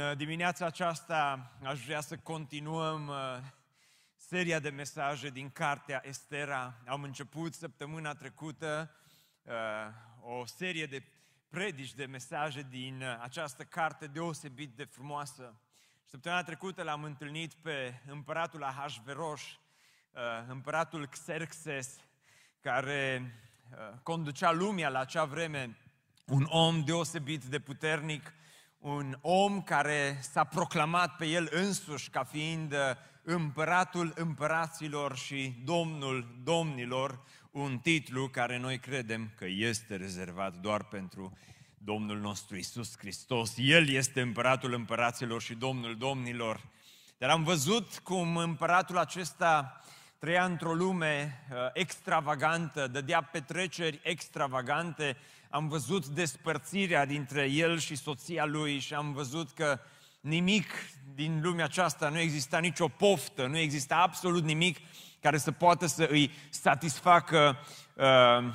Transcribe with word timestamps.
uh, 0.00 0.16
dimineața 0.16 0.66
aceasta 0.66 1.50
aș 1.64 1.84
vrea 1.84 2.00
să 2.00 2.16
continuăm 2.16 3.08
uh, 3.08 3.16
seria 4.16 4.58
de 4.58 4.68
mesaje 4.68 5.28
din 5.28 5.50
cartea 5.50 6.02
Estera. 6.04 6.74
Am 6.86 7.02
început 7.02 7.54
săptămâna 7.54 8.14
trecută 8.14 8.90
uh, 9.42 9.52
o 10.22 10.46
serie 10.46 10.86
de 10.86 11.02
predici, 11.48 11.94
de 11.94 12.04
mesaje 12.04 12.66
din 12.70 13.02
această 13.20 13.64
carte 13.64 14.06
deosebit 14.06 14.76
de 14.76 14.84
frumoasă. 14.84 15.54
Săptămâna 16.04 16.42
trecută 16.42 16.82
l-am 16.82 17.04
întâlnit 17.04 17.54
pe 17.54 18.00
împăratul 18.06 18.62
Ahasveros, 18.62 19.42
împăratul 20.46 21.06
Xerxes, 21.06 21.96
care 22.60 23.34
conducea 24.02 24.52
lumea 24.52 24.88
la 24.88 24.98
acea 24.98 25.24
vreme, 25.24 25.76
un 26.26 26.46
om 26.48 26.84
deosebit 26.84 27.44
de 27.44 27.58
puternic, 27.58 28.32
un 28.80 29.18
om 29.20 29.62
care 29.62 30.18
s-a 30.20 30.44
proclamat 30.44 31.16
pe 31.16 31.26
el 31.26 31.48
însuși 31.50 32.10
ca 32.10 32.24
fiind 32.24 32.72
uh, 32.72 32.78
împăratul 33.22 34.12
împăraților 34.14 35.16
și 35.16 35.54
domnul 35.64 36.40
domnilor, 36.42 37.20
un 37.50 37.78
titlu 37.78 38.28
care 38.28 38.58
noi 38.58 38.78
credem 38.78 39.30
că 39.36 39.46
este 39.48 39.96
rezervat 39.96 40.56
doar 40.56 40.84
pentru 40.84 41.38
Domnul 41.84 42.18
nostru 42.18 42.56
Isus 42.56 42.98
Hristos. 42.98 43.54
El 43.56 43.88
este 43.88 44.20
împăratul 44.20 44.72
împăraților 44.72 45.42
și 45.42 45.54
domnul 45.54 45.96
domnilor. 45.96 46.60
Dar 47.18 47.30
am 47.30 47.42
văzut 47.42 47.98
cum 47.98 48.36
împăratul 48.36 48.98
acesta 48.98 49.80
trăia 50.18 50.44
într-o 50.44 50.74
lume 50.74 51.44
uh, 51.50 51.56
extravagantă, 51.72 52.86
dădea 52.86 53.22
petreceri 53.22 54.00
extravagante, 54.02 55.16
am 55.50 55.68
văzut 55.68 56.06
despărțirea 56.06 57.06
dintre 57.06 57.44
el 57.44 57.78
și 57.78 57.96
soția 57.96 58.44
lui 58.44 58.78
și 58.78 58.94
am 58.94 59.12
văzut 59.12 59.50
că 59.50 59.80
nimic 60.20 60.66
din 61.14 61.40
lumea 61.42 61.64
aceasta, 61.64 62.08
nu 62.08 62.18
exista 62.18 62.58
nicio 62.58 62.88
poftă, 62.88 63.46
nu 63.46 63.58
exista 63.58 63.96
absolut 63.96 64.44
nimic 64.44 64.78
care 65.20 65.38
să 65.38 65.50
poată 65.50 65.86
să 65.86 66.06
îi 66.10 66.30
satisfacă 66.50 67.58
uh, 67.94 68.52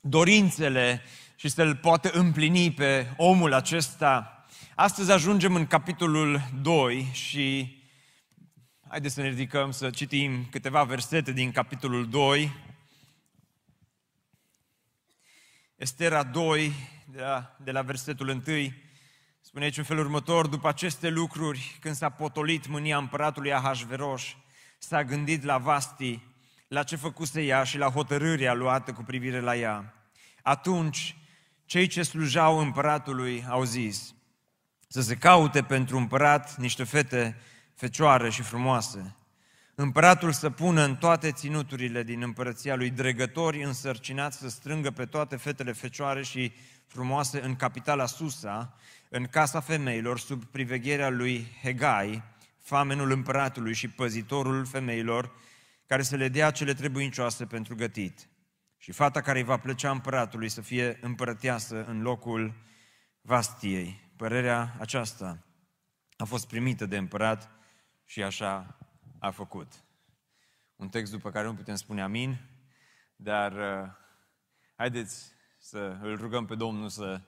dorințele 0.00 1.02
și 1.36 1.48
să-l 1.48 1.76
poată 1.76 2.10
împlini 2.10 2.72
pe 2.72 3.14
omul 3.16 3.52
acesta. 3.52 4.44
Astăzi 4.74 5.10
ajungem 5.10 5.54
în 5.54 5.66
capitolul 5.66 6.40
2 6.62 7.08
și 7.12 7.76
haideți 8.88 9.14
să 9.14 9.20
ne 9.20 9.28
ridicăm 9.28 9.70
să 9.70 9.90
citim 9.90 10.46
câteva 10.50 10.82
versete 10.82 11.32
din 11.32 11.50
capitolul 11.50 12.08
2. 12.08 12.65
Estera 15.76 16.22
2, 16.22 16.72
de 17.04 17.20
la, 17.20 17.56
de 17.58 17.70
la 17.70 17.82
versetul 17.82 18.28
1, 18.28 18.42
spune 19.40 19.64
aici 19.64 19.76
în 19.76 19.84
felul 19.84 20.04
următor, 20.04 20.46
după 20.46 20.68
aceste 20.68 21.08
lucruri, 21.08 21.76
când 21.80 21.94
s-a 21.94 22.08
potolit 22.08 22.66
mânia 22.66 22.96
împăratului 22.96 23.52
Ahasveros, 23.52 24.22
s-a 24.78 25.04
gândit 25.04 25.42
la 25.42 25.58
Vasti, 25.58 26.22
la 26.68 26.82
ce 26.82 26.96
făcuse 26.96 27.42
ea 27.42 27.64
și 27.64 27.78
la 27.78 27.90
hotărârea 27.90 28.54
luată 28.54 28.92
cu 28.92 29.02
privire 29.02 29.40
la 29.40 29.56
ea. 29.56 29.94
Atunci, 30.42 31.16
cei 31.64 31.86
ce 31.86 32.02
slujau 32.02 32.58
împăratului 32.58 33.44
au 33.48 33.64
zis 33.64 34.14
să 34.88 35.00
se 35.00 35.16
caute 35.16 35.62
pentru 35.62 35.96
împărat 35.96 36.56
niște 36.56 36.84
fete 36.84 37.36
fecioare 37.74 38.30
și 38.30 38.42
frumoase, 38.42 39.16
Împăratul 39.78 40.32
să 40.32 40.50
pună 40.50 40.82
în 40.84 40.96
toate 40.96 41.32
ținuturile 41.32 42.02
din 42.02 42.22
împărăția 42.22 42.76
lui 42.76 42.90
dregători 42.90 43.62
însărcinați 43.62 44.38
să 44.38 44.48
strângă 44.48 44.90
pe 44.90 45.04
toate 45.04 45.36
fetele 45.36 45.72
fecioare 45.72 46.22
și 46.22 46.52
frumoase 46.86 47.42
în 47.42 47.56
capitala 47.56 48.06
Susa, 48.06 48.76
în 49.08 49.24
casa 49.24 49.60
femeilor, 49.60 50.18
sub 50.18 50.44
privegherea 50.44 51.08
lui 51.08 51.46
Hegai, 51.62 52.22
famenul 52.58 53.10
împăratului 53.10 53.74
și 53.74 53.88
păzitorul 53.88 54.66
femeilor, 54.66 55.32
care 55.86 56.02
să 56.02 56.16
le 56.16 56.28
dea 56.28 56.50
cele 56.50 56.74
trebuincioase 56.74 57.44
pentru 57.44 57.74
gătit. 57.74 58.28
Și 58.78 58.92
fata 58.92 59.20
care 59.20 59.38
îi 59.38 59.44
va 59.44 59.56
plăcea 59.56 59.90
împăratului 59.90 60.48
să 60.48 60.60
fie 60.60 60.98
împărăteasă 61.00 61.84
în 61.84 62.02
locul 62.02 62.54
Vastiei. 63.20 64.10
Părerea 64.16 64.76
aceasta 64.78 65.38
a 66.16 66.24
fost 66.24 66.48
primită 66.48 66.86
de 66.86 66.96
împărat 66.96 67.50
și 68.04 68.22
așa 68.22 68.78
a 69.26 69.30
făcut. 69.30 69.72
Un 70.76 70.88
text 70.88 71.12
după 71.12 71.30
care 71.30 71.46
nu 71.46 71.54
putem 71.54 71.74
spune 71.74 72.02
amin, 72.02 72.38
dar 73.16 73.52
uh, 73.52 73.90
haideți 74.76 75.32
să 75.58 75.98
îl 76.02 76.16
rugăm 76.16 76.46
pe 76.46 76.54
Domnul 76.54 76.88
să 76.88 77.20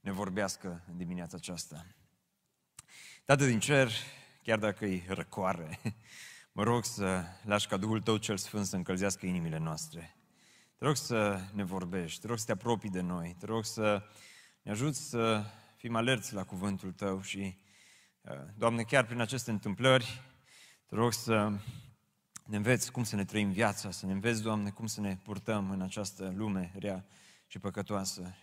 ne 0.00 0.12
vorbească 0.12 0.84
în 0.88 0.96
dimineața 0.96 1.36
aceasta. 1.36 1.86
Tată 3.24 3.46
din 3.46 3.60
cer, 3.60 3.90
chiar 4.42 4.58
dacă 4.58 4.84
e 4.84 5.04
răcoare, 5.08 5.78
mă 6.56 6.62
rog 6.62 6.84
să 6.84 7.24
lași 7.44 7.68
ca 7.68 7.76
Duhul 7.76 8.00
Tău 8.00 8.16
cel 8.16 8.36
Sfânt 8.36 8.66
să 8.66 8.76
încălzească 8.76 9.26
inimile 9.26 9.58
noastre. 9.58 10.16
Te 10.76 10.84
rog 10.84 10.96
să 10.96 11.40
ne 11.52 11.64
vorbești, 11.64 12.20
te 12.20 12.26
rog 12.26 12.38
să 12.38 12.44
te 12.44 12.52
apropii 12.52 12.90
de 12.90 13.00
noi, 13.00 13.36
te 13.38 13.46
rog 13.46 13.64
să 13.64 14.02
ne 14.62 14.70
ajuți 14.70 15.08
să 15.08 15.44
fim 15.76 15.96
alerți 15.96 16.34
la 16.34 16.44
cuvântul 16.44 16.92
Tău 16.92 17.20
și, 17.20 17.58
uh, 18.20 18.32
Doamne, 18.56 18.82
chiar 18.82 19.06
prin 19.06 19.20
aceste 19.20 19.50
întâmplări, 19.50 20.22
te 20.88 20.94
rog 20.94 21.12
să 21.12 21.52
ne 22.44 22.56
înveți 22.56 22.92
cum 22.92 23.04
să 23.04 23.16
ne 23.16 23.24
trăim 23.24 23.50
viața, 23.50 23.90
să 23.90 24.06
ne 24.06 24.12
înveți, 24.12 24.42
Doamne, 24.42 24.70
cum 24.70 24.86
să 24.86 25.00
ne 25.00 25.16
purtăm 25.16 25.70
în 25.70 25.80
această 25.80 26.32
lume 26.36 26.72
rea 26.78 27.06
și 27.46 27.58
păcătoasă. 27.58 28.34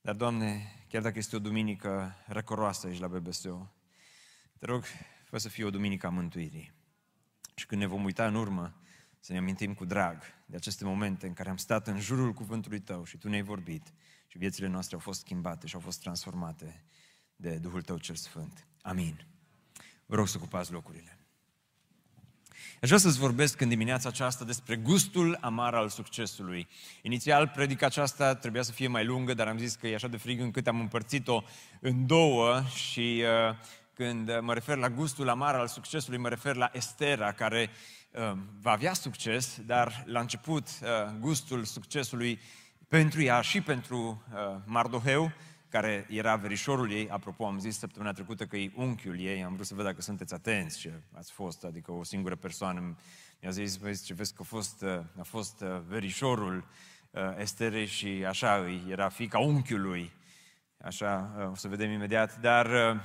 Dar, 0.00 0.14
Doamne, 0.14 0.72
chiar 0.88 1.02
dacă 1.02 1.18
este 1.18 1.36
o 1.36 1.38
duminică 1.38 2.16
răcoroasă 2.26 2.86
aici 2.86 2.98
la 2.98 3.08
BBSO, 3.08 3.72
te 4.58 4.66
rog, 4.66 4.84
fă 5.24 5.38
să 5.38 5.48
fie 5.48 5.64
o 5.64 5.70
duminică 5.70 6.06
a 6.06 6.10
mântuirii. 6.10 6.72
Și 7.54 7.66
când 7.66 7.80
ne 7.80 7.86
vom 7.86 8.04
uita 8.04 8.26
în 8.26 8.34
urmă, 8.34 8.80
să 9.20 9.32
ne 9.32 9.38
amintim 9.38 9.74
cu 9.74 9.84
drag 9.84 10.22
de 10.46 10.56
aceste 10.56 10.84
momente 10.84 11.26
în 11.26 11.32
care 11.32 11.48
am 11.48 11.56
stat 11.56 11.86
în 11.86 12.00
jurul 12.00 12.32
cuvântului 12.32 12.80
Tău 12.80 13.04
și 13.04 13.18
Tu 13.18 13.28
ne-ai 13.28 13.42
vorbit 13.42 13.92
și 14.26 14.38
viețile 14.38 14.66
noastre 14.66 14.94
au 14.94 15.00
fost 15.00 15.20
schimbate 15.20 15.66
și 15.66 15.74
au 15.74 15.80
fost 15.80 16.00
transformate 16.00 16.84
de 17.36 17.58
Duhul 17.58 17.82
Tău 17.82 17.98
cel 17.98 18.14
Sfânt. 18.14 18.66
Amin. 18.82 19.26
Vă 20.06 20.14
rog 20.14 20.28
să 20.28 20.36
ocupați 20.36 20.72
locurile. 20.72 21.18
Aș 22.82 22.88
vrea 22.88 23.00
să-ți 23.00 23.18
vorbesc 23.18 23.60
în 23.60 23.68
dimineața 23.68 24.08
aceasta 24.08 24.44
despre 24.44 24.76
gustul 24.76 25.38
amar 25.40 25.74
al 25.74 25.88
succesului. 25.88 26.68
Inițial, 27.02 27.48
predica 27.54 27.86
aceasta 27.86 28.34
trebuia 28.34 28.62
să 28.62 28.72
fie 28.72 28.86
mai 28.86 29.04
lungă, 29.04 29.34
dar 29.34 29.48
am 29.48 29.58
zis 29.58 29.74
că 29.74 29.86
e 29.86 29.94
așa 29.94 30.08
de 30.08 30.16
frig 30.16 30.40
încât 30.40 30.66
am 30.66 30.80
împărțit-o 30.80 31.42
în 31.80 32.06
două 32.06 32.62
și 32.74 33.22
uh, 33.48 33.56
când 33.92 34.38
mă 34.40 34.54
refer 34.54 34.76
la 34.76 34.88
gustul 34.88 35.28
amar 35.28 35.54
al 35.54 35.66
succesului, 35.66 36.18
mă 36.18 36.28
refer 36.28 36.54
la 36.54 36.70
Estera, 36.72 37.32
care 37.32 37.70
uh, 38.10 38.32
va 38.60 38.70
avea 38.70 38.92
succes, 38.92 39.60
dar 39.66 40.04
la 40.06 40.20
început 40.20 40.68
uh, 40.82 40.88
gustul 41.20 41.64
succesului 41.64 42.40
pentru 42.88 43.22
ea 43.22 43.40
și 43.40 43.60
pentru 43.60 44.22
uh, 44.32 44.56
Mardoheu, 44.64 45.32
care 45.68 46.06
era 46.10 46.36
verișorul 46.36 46.92
ei, 46.92 47.08
apropo, 47.10 47.46
am 47.46 47.58
zis 47.58 47.78
săptămâna 47.78 48.12
trecută 48.12 48.46
că 48.46 48.56
e 48.56 48.72
unchiul 48.74 49.20
ei, 49.20 49.44
am 49.44 49.54
vrut 49.54 49.66
să 49.66 49.74
văd 49.74 49.84
dacă 49.84 50.00
sunteți 50.00 50.34
atenți 50.34 50.78
ce 50.78 50.92
ați 51.16 51.32
fost, 51.32 51.64
adică 51.64 51.92
o 51.92 52.04
singură 52.04 52.36
persoană. 52.36 52.96
Mi-a 53.40 53.50
zis, 53.50 53.76
vezi 53.76 54.04
ce 54.04 54.14
vezi 54.14 54.34
că 54.34 54.40
a 54.42 54.44
fost, 54.44 54.82
a 55.18 55.22
fost 55.22 55.60
uh, 55.60 55.80
verișorul 55.88 56.64
uh, 57.10 57.20
Esterei 57.38 57.86
și 57.86 58.24
așa 58.28 58.54
îi, 58.56 58.82
era 58.88 59.08
fica 59.08 59.38
unchiului, 59.38 60.12
așa 60.78 61.34
uh, 61.38 61.50
o 61.50 61.54
să 61.54 61.68
vedem 61.68 61.90
imediat, 61.90 62.40
dar 62.40 63.00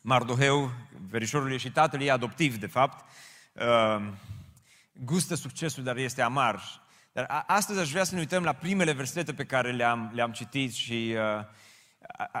Mardoheu, 0.00 0.70
verișorul 1.08 1.52
ei 1.52 1.58
și 1.58 1.70
tatăl 1.70 2.00
ei 2.00 2.10
adoptiv, 2.10 2.56
de 2.56 2.66
fapt, 2.66 3.04
gustă 4.92 5.34
succesul, 5.34 5.82
dar 5.82 5.96
este 5.96 6.22
amar. 6.22 6.82
Dar 7.12 7.44
astăzi 7.46 7.80
aș 7.80 7.90
vrea 7.90 8.04
să 8.04 8.14
ne 8.14 8.20
uităm 8.20 8.42
la 8.42 8.52
primele 8.52 8.92
versete 8.92 9.34
pe 9.34 9.44
care 9.44 9.72
le-am, 9.72 10.10
le-am 10.14 10.32
citit 10.32 10.72
și 10.72 11.14
uh, 11.16 11.44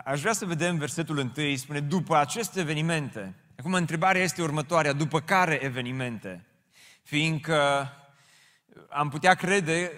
Aș 0.04 0.20
vrea 0.20 0.32
să 0.32 0.44
vedem 0.44 0.78
versetul 0.78 1.18
întâi, 1.18 1.56
spune, 1.56 1.80
după 1.80 2.16
aceste 2.16 2.60
evenimente. 2.60 3.34
Acum, 3.58 3.74
întrebarea 3.74 4.22
este 4.22 4.42
următoarea, 4.42 4.92
după 4.92 5.20
care 5.20 5.62
evenimente? 5.62 6.44
Fiindcă 7.02 7.88
am 8.88 9.08
putea 9.08 9.34
crede, 9.34 9.90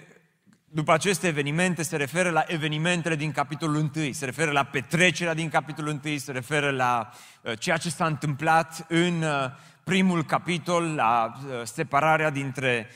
după 0.75 0.91
aceste 0.91 1.27
evenimente, 1.27 1.83
se 1.83 1.95
referă 1.95 2.29
la 2.29 2.43
evenimentele 2.47 3.15
din 3.15 3.31
capitolul 3.31 3.91
1, 3.95 4.11
se 4.11 4.25
referă 4.25 4.51
la 4.51 4.63
petrecerea 4.63 5.33
din 5.33 5.49
capitolul 5.49 5.99
1, 6.03 6.17
se 6.17 6.31
referă 6.31 6.69
la 6.69 7.09
uh, 7.41 7.59
ceea 7.59 7.77
ce 7.77 7.89
s-a 7.89 8.05
întâmplat 8.05 8.85
în 8.87 9.21
uh, 9.21 9.51
primul 9.83 10.23
capitol, 10.23 10.95
la 10.95 11.33
uh, 11.37 11.61
separarea 11.63 12.29
dintre 12.29 12.89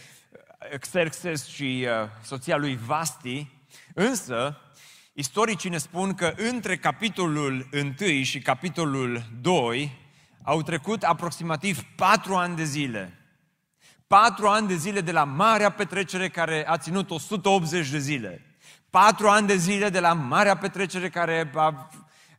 Xerxes 0.80 1.46
și 1.46 1.88
soția 2.22 2.58
lui 2.58 2.80
Vasti, 2.86 3.48
însă, 3.94 4.62
Istoricii 5.20 5.70
ne 5.70 5.78
spun 5.78 6.14
că 6.14 6.34
între 6.38 6.78
capitolul 6.78 7.70
1 8.02 8.24
și 8.24 8.40
capitolul 8.40 9.24
2 9.42 9.98
au 10.44 10.62
trecut 10.62 11.04
aproximativ 11.04 11.84
patru 11.96 12.36
ani 12.36 12.56
de 12.56 12.64
zile. 12.64 13.20
Patru 14.08 14.48
ani 14.48 14.68
de 14.68 14.76
zile 14.76 15.02
de 15.02 15.12
la 15.12 15.24
marea 15.24 15.70
petrecere 15.70 16.30
care 16.30 16.68
a 16.68 16.78
ținut 16.78 17.12
180 17.12 17.90
de 17.90 17.98
zile. 17.98 18.46
Patru 18.90 19.30
ani 19.30 19.48
de 19.48 19.56
zile 19.56 19.90
de 19.90 20.00
la 20.00 20.14
marea 20.14 20.58
petrecere 20.58 21.10
care 21.10 21.52
a 21.56 21.90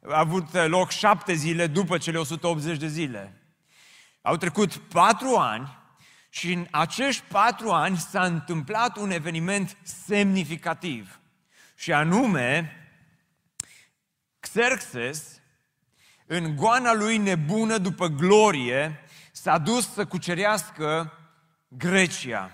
a 0.08 0.18
avut 0.18 0.52
loc 0.66 0.90
șapte 0.90 1.34
zile 1.34 1.66
după 1.66 1.98
cele 1.98 2.18
180 2.18 2.78
de 2.78 2.88
zile. 2.88 3.42
Au 4.22 4.36
trecut 4.36 4.76
patru 4.76 5.36
ani 5.36 5.78
și 6.28 6.52
în 6.52 6.66
acești 6.70 7.22
patru 7.28 7.70
ani 7.70 7.96
s-a 7.96 8.24
întâmplat 8.24 8.96
un 8.96 9.10
eveniment 9.10 9.76
semnificativ. 9.82 11.19
Și 11.80 11.92
anume, 11.92 12.76
Xerxes, 14.40 15.40
în 16.26 16.56
goana 16.56 16.94
lui 16.94 17.16
nebună 17.16 17.78
după 17.78 18.06
glorie, 18.06 19.04
s-a 19.32 19.58
dus 19.58 19.92
să 19.92 20.06
cucerească 20.06 21.12
Grecia. 21.68 22.50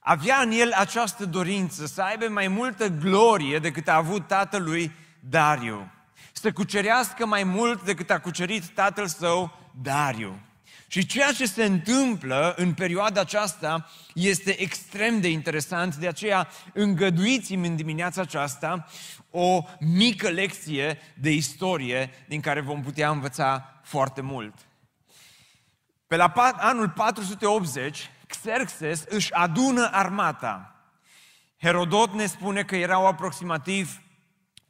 Avea 0.00 0.40
în 0.40 0.50
el 0.50 0.72
această 0.72 1.24
dorință 1.24 1.86
să 1.86 2.02
aibă 2.02 2.28
mai 2.28 2.48
multă 2.48 2.86
glorie 2.86 3.58
decât 3.58 3.88
a 3.88 3.96
avut 3.96 4.26
tatălui 4.26 4.92
Dariu. 5.20 5.90
Să 6.32 6.52
cucerească 6.52 7.26
mai 7.26 7.44
mult 7.44 7.84
decât 7.84 8.10
a 8.10 8.20
cucerit 8.20 8.68
tatăl 8.68 9.06
său 9.06 9.70
Dariu. 9.82 10.40
Și 10.86 11.06
ceea 11.06 11.32
ce 11.32 11.46
se 11.46 11.64
întâmplă 11.64 12.54
în 12.56 12.74
perioada 12.74 13.20
aceasta 13.20 13.90
este 14.14 14.60
extrem 14.60 15.20
de 15.20 15.28
interesant, 15.28 15.96
de 15.96 16.08
aceea 16.08 16.48
îngăduiți-mi 16.72 17.66
în 17.66 17.76
dimineața 17.76 18.20
aceasta 18.20 18.86
o 19.30 19.64
mică 19.80 20.28
lecție 20.28 20.98
de 21.14 21.30
istorie 21.30 22.10
din 22.28 22.40
care 22.40 22.60
vom 22.60 22.82
putea 22.82 23.10
învăța 23.10 23.80
foarte 23.82 24.20
mult. 24.20 24.54
Pe 26.06 26.16
la 26.16 26.32
anul 26.56 26.88
480, 26.88 28.10
Xerxes 28.26 29.04
își 29.08 29.32
adună 29.32 29.88
armata. 29.92 30.76
Herodot 31.60 32.12
ne 32.12 32.26
spune 32.26 32.62
că 32.62 32.76
erau 32.76 33.06
aproximativ 33.06 34.02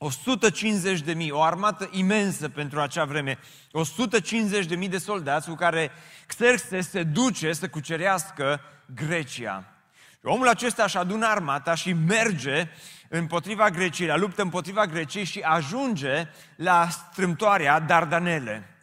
150 0.02 1.00
de 1.00 1.12
mii, 1.12 1.30
o 1.30 1.42
armată 1.42 1.88
imensă 1.92 2.48
pentru 2.48 2.80
acea 2.80 3.04
vreme, 3.04 3.38
150 3.72 4.66
de 4.66 4.74
mii 4.74 4.88
de 4.88 4.98
soldați 4.98 5.48
cu 5.48 5.54
care 5.54 5.90
Xerxes 6.26 6.90
se 6.90 7.02
duce 7.02 7.52
să 7.52 7.68
cucerească 7.68 8.60
Grecia. 8.94 9.64
Omul 10.22 10.48
acesta 10.48 10.82
își 10.82 10.96
adună 10.96 11.26
armata 11.26 11.74
și 11.74 11.92
merge 11.92 12.68
împotriva 13.08 13.70
Greciei, 13.70 14.08
la 14.08 14.16
luptă 14.16 14.42
împotriva 14.42 14.86
Greciei 14.86 15.24
și 15.24 15.40
ajunge 15.40 16.28
la 16.56 16.88
strâmtoarea 16.88 17.80
Dardanele. 17.80 18.76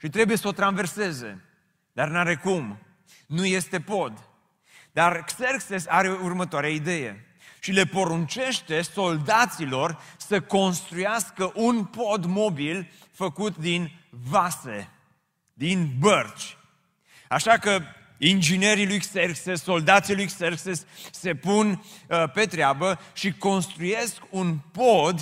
Și 0.00 0.08
trebuie 0.08 0.36
să 0.36 0.48
o 0.48 0.52
traverseze, 0.52 1.44
dar 1.92 2.08
n-are 2.08 2.36
cum. 2.36 2.78
Nu 3.26 3.44
este 3.44 3.80
pod. 3.80 4.28
Dar 4.92 5.24
Xerxes 5.24 5.86
are 5.88 6.08
următoarea 6.10 6.70
idee 6.70 7.34
și 7.64 7.72
le 7.72 7.84
poruncește 7.84 8.80
soldaților 8.80 10.00
să 10.26 10.40
construiască 10.40 11.52
un 11.54 11.84
pod 11.84 12.24
mobil 12.24 12.90
făcut 13.12 13.56
din 13.56 13.90
vase, 14.10 14.88
din 15.52 15.90
bărci. 15.98 16.56
Așa 17.28 17.58
că 17.58 17.80
inginerii 18.18 18.86
lui 18.86 18.98
Xerxes, 18.98 19.62
soldații 19.62 20.14
lui 20.14 20.26
Xerxes 20.26 20.86
se 21.10 21.34
pun 21.34 21.84
uh, 22.08 22.24
pe 22.32 22.46
treabă 22.46 23.00
și 23.12 23.32
construiesc 23.32 24.16
un 24.30 24.58
pod 24.72 25.20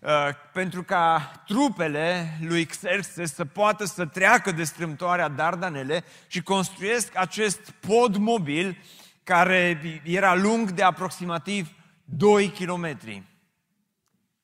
uh, 0.00 0.10
pentru 0.52 0.82
ca 0.82 1.32
trupele 1.46 2.38
lui 2.40 2.64
Xerxes 2.64 3.34
să 3.34 3.44
poată 3.44 3.84
să 3.84 4.06
treacă 4.06 4.50
de 4.52 4.64
strâmtoarea 4.64 5.28
Dardanele 5.28 6.04
și 6.26 6.42
construiesc 6.42 7.16
acest 7.16 7.70
pod 7.70 8.16
mobil 8.16 8.78
care 9.24 9.80
era 10.04 10.34
lung 10.34 10.70
de 10.70 10.82
aproximativ 10.82 11.68
2 12.04 12.48
kilometri. 12.48 13.35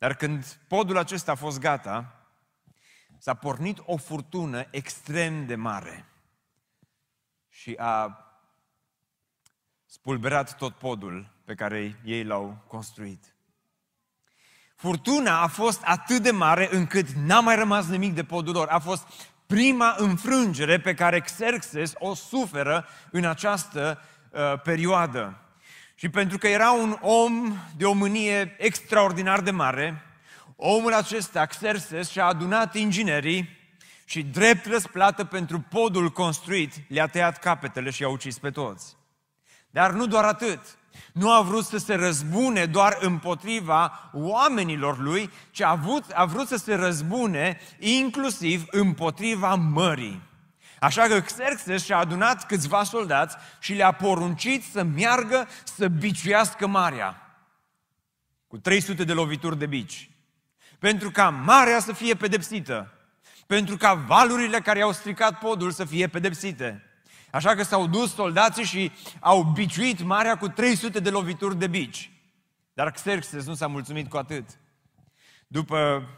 Dar 0.03 0.15
când 0.15 0.59
podul 0.69 0.97
acesta 0.97 1.33
a 1.33 1.35
fost 1.35 1.59
gata, 1.59 2.27
s-a 3.19 3.35
pornit 3.35 3.79
o 3.85 3.97
furtună 3.97 4.67
extrem 4.71 5.47
de 5.47 5.55
mare 5.55 6.09
și 7.49 7.75
a 7.79 8.19
spulberat 9.87 10.57
tot 10.57 10.75
podul 10.75 11.33
pe 11.45 11.55
care 11.55 12.01
ei 12.05 12.25
l-au 12.25 12.65
construit. 12.67 13.35
Furtuna 14.77 15.41
a 15.41 15.47
fost 15.47 15.83
atât 15.85 16.23
de 16.23 16.31
mare 16.31 16.69
încât 16.75 17.09
n-a 17.09 17.41
mai 17.41 17.57
rămas 17.57 17.87
nimic 17.87 18.15
de 18.15 18.25
podul 18.25 18.53
lor. 18.53 18.69
A 18.69 18.79
fost 18.79 19.07
prima 19.47 19.95
înfrângere 19.99 20.81
pe 20.81 20.95
care 20.95 21.21
Xerxes 21.21 21.93
o 21.99 22.15
suferă 22.15 22.87
în 23.11 23.25
această 23.25 24.01
uh, 24.31 24.61
perioadă. 24.63 25.37
Și 26.03 26.09
pentru 26.09 26.39
că 26.39 26.49
era 26.49 26.71
un 26.71 26.97
om 27.01 27.57
de 27.77 27.85
o 27.85 27.93
mânie 27.93 28.55
extraordinar 28.59 29.41
de 29.41 29.51
mare, 29.51 30.03
omul 30.57 30.93
acesta, 30.93 31.47
Xerxes, 31.47 32.11
și-a 32.11 32.25
adunat 32.25 32.75
inginerii 32.75 33.49
și 34.05 34.23
drept 34.23 34.67
răsplată 34.67 35.25
pentru 35.25 35.61
podul 35.61 36.09
construit, 36.11 36.73
le-a 36.89 37.07
tăiat 37.07 37.39
capetele 37.39 37.91
și 37.91 38.03
i-a 38.03 38.09
ucis 38.09 38.39
pe 38.39 38.51
toți. 38.51 38.97
Dar 39.71 39.91
nu 39.91 40.07
doar 40.07 40.25
atât. 40.25 40.61
Nu 41.13 41.31
a 41.31 41.41
vrut 41.41 41.65
să 41.65 41.77
se 41.79 41.95
răzbune 41.95 42.67
doar 42.67 42.97
împotriva 43.01 44.11
oamenilor 44.13 44.99
lui, 44.99 45.31
ci 45.51 45.61
a 45.61 45.75
vrut, 45.75 46.05
a 46.15 46.25
vrut 46.25 46.49
să 46.49 46.57
se 46.57 46.75
răzbune 46.75 47.61
inclusiv 47.79 48.65
împotriva 48.71 49.55
mării. 49.55 50.23
Așa 50.83 51.07
că 51.07 51.21
Xerxes 51.21 51.85
și-a 51.85 51.97
adunat 51.97 52.47
câțiva 52.47 52.85
soldați 52.85 53.37
și 53.61 53.73
le-a 53.73 53.93
poruncit 53.93 54.65
să 54.65 54.83
meargă 54.83 55.49
să 55.65 55.89
biciuiască 55.89 56.67
marea. 56.67 57.37
Cu 58.47 58.59
300 58.59 59.05
de 59.05 59.13
lovituri 59.13 59.59
de 59.59 59.67
bici. 59.67 60.11
Pentru 60.79 61.11
ca 61.11 61.31
marea 61.31 61.81
să 61.81 61.93
fie 61.93 62.15
pedepsită. 62.15 62.93
Pentru 63.47 63.77
ca 63.77 63.95
valurile 63.95 64.61
care 64.61 64.81
au 64.81 64.93
stricat 64.93 65.39
podul 65.39 65.71
să 65.71 65.85
fie 65.85 66.07
pedepsite. 66.07 66.83
Așa 67.31 67.55
că 67.55 67.63
s-au 67.63 67.87
dus 67.87 68.15
soldații 68.15 68.65
și 68.65 68.93
au 69.21 69.43
biciuit 69.43 70.03
marea 70.03 70.37
cu 70.37 70.49
300 70.49 71.01
de 71.01 71.11
lovituri 71.11 71.59
de 71.59 71.67
bici. 71.67 72.11
Dar 72.75 72.91
Xerxes 72.91 73.47
nu 73.47 73.55
s-a 73.55 73.67
mulțumit 73.67 74.09
cu 74.09 74.17
atât. 74.17 74.49
După, 75.47 76.09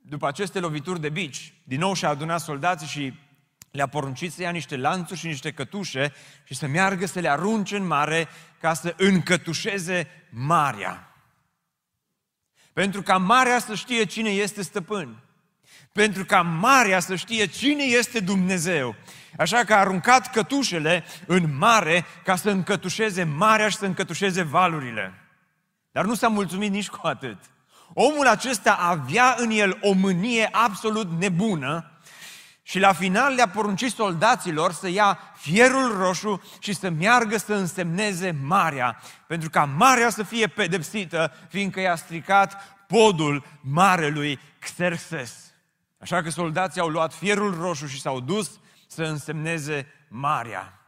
după 0.00 0.26
aceste 0.26 0.60
lovituri 0.60 1.00
de 1.00 1.08
bici, 1.08 1.54
din 1.64 1.78
nou 1.78 1.94
și-a 1.94 2.08
adunat 2.08 2.40
soldații 2.40 2.86
și 2.86 3.22
le-a 3.74 3.86
poruncit 3.86 4.32
să 4.32 4.42
ia 4.42 4.50
niște 4.50 4.76
lanțuri 4.76 5.18
și 5.18 5.26
niște 5.26 5.52
cătușe 5.52 6.12
și 6.44 6.54
să 6.54 6.66
meargă 6.66 7.06
să 7.06 7.20
le 7.20 7.28
arunce 7.28 7.76
în 7.76 7.86
mare 7.86 8.28
ca 8.60 8.74
să 8.74 8.94
încătușeze 8.96 10.08
marea. 10.30 11.14
Pentru 12.72 13.02
ca 13.02 13.16
marea 13.16 13.58
să 13.58 13.74
știe 13.74 14.04
cine 14.04 14.30
este 14.30 14.62
stăpân. 14.62 15.22
Pentru 15.92 16.24
ca 16.24 16.42
marea 16.42 17.00
să 17.00 17.14
știe 17.14 17.46
cine 17.46 17.82
este 17.82 18.20
Dumnezeu. 18.20 18.94
Așa 19.38 19.64
că 19.64 19.74
a 19.74 19.78
aruncat 19.78 20.30
cătușele 20.30 21.04
în 21.26 21.56
mare 21.56 22.04
ca 22.24 22.36
să 22.36 22.50
încătușeze 22.50 23.24
marea 23.24 23.68
și 23.68 23.76
să 23.76 23.84
încătușeze 23.84 24.42
valurile. 24.42 25.14
Dar 25.90 26.04
nu 26.04 26.14
s-a 26.14 26.28
mulțumit 26.28 26.70
nici 26.70 26.88
cu 26.88 27.06
atât. 27.06 27.38
Omul 27.94 28.26
acesta 28.26 28.74
avea 28.74 29.34
în 29.38 29.50
el 29.50 29.78
o 29.80 29.92
mânie 29.92 30.48
absolut 30.52 31.10
nebună 31.10 31.93
și 32.66 32.78
la 32.78 32.92
final 32.92 33.34
le-a 33.34 33.48
poruncit 33.48 33.92
soldaților 33.92 34.72
să 34.72 34.88
ia 34.88 35.18
fierul 35.36 35.96
roșu 35.96 36.42
și 36.58 36.74
să 36.74 36.90
meargă 36.90 37.36
să 37.36 37.54
însemneze 37.54 38.30
marea, 38.42 39.00
pentru 39.26 39.50
ca 39.50 39.64
marea 39.64 40.10
să 40.10 40.22
fie 40.22 40.46
pedepsită, 40.46 41.32
fiindcă 41.48 41.80
i-a 41.80 41.96
stricat 41.96 42.76
podul 42.86 43.44
marelui 43.60 44.40
Xerxes. 44.58 45.52
Așa 45.98 46.22
că 46.22 46.30
soldații 46.30 46.80
au 46.80 46.88
luat 46.88 47.14
fierul 47.14 47.54
roșu 47.54 47.86
și 47.86 48.00
s-au 48.00 48.20
dus 48.20 48.60
să 48.86 49.02
însemneze 49.02 49.86
marea. 50.08 50.78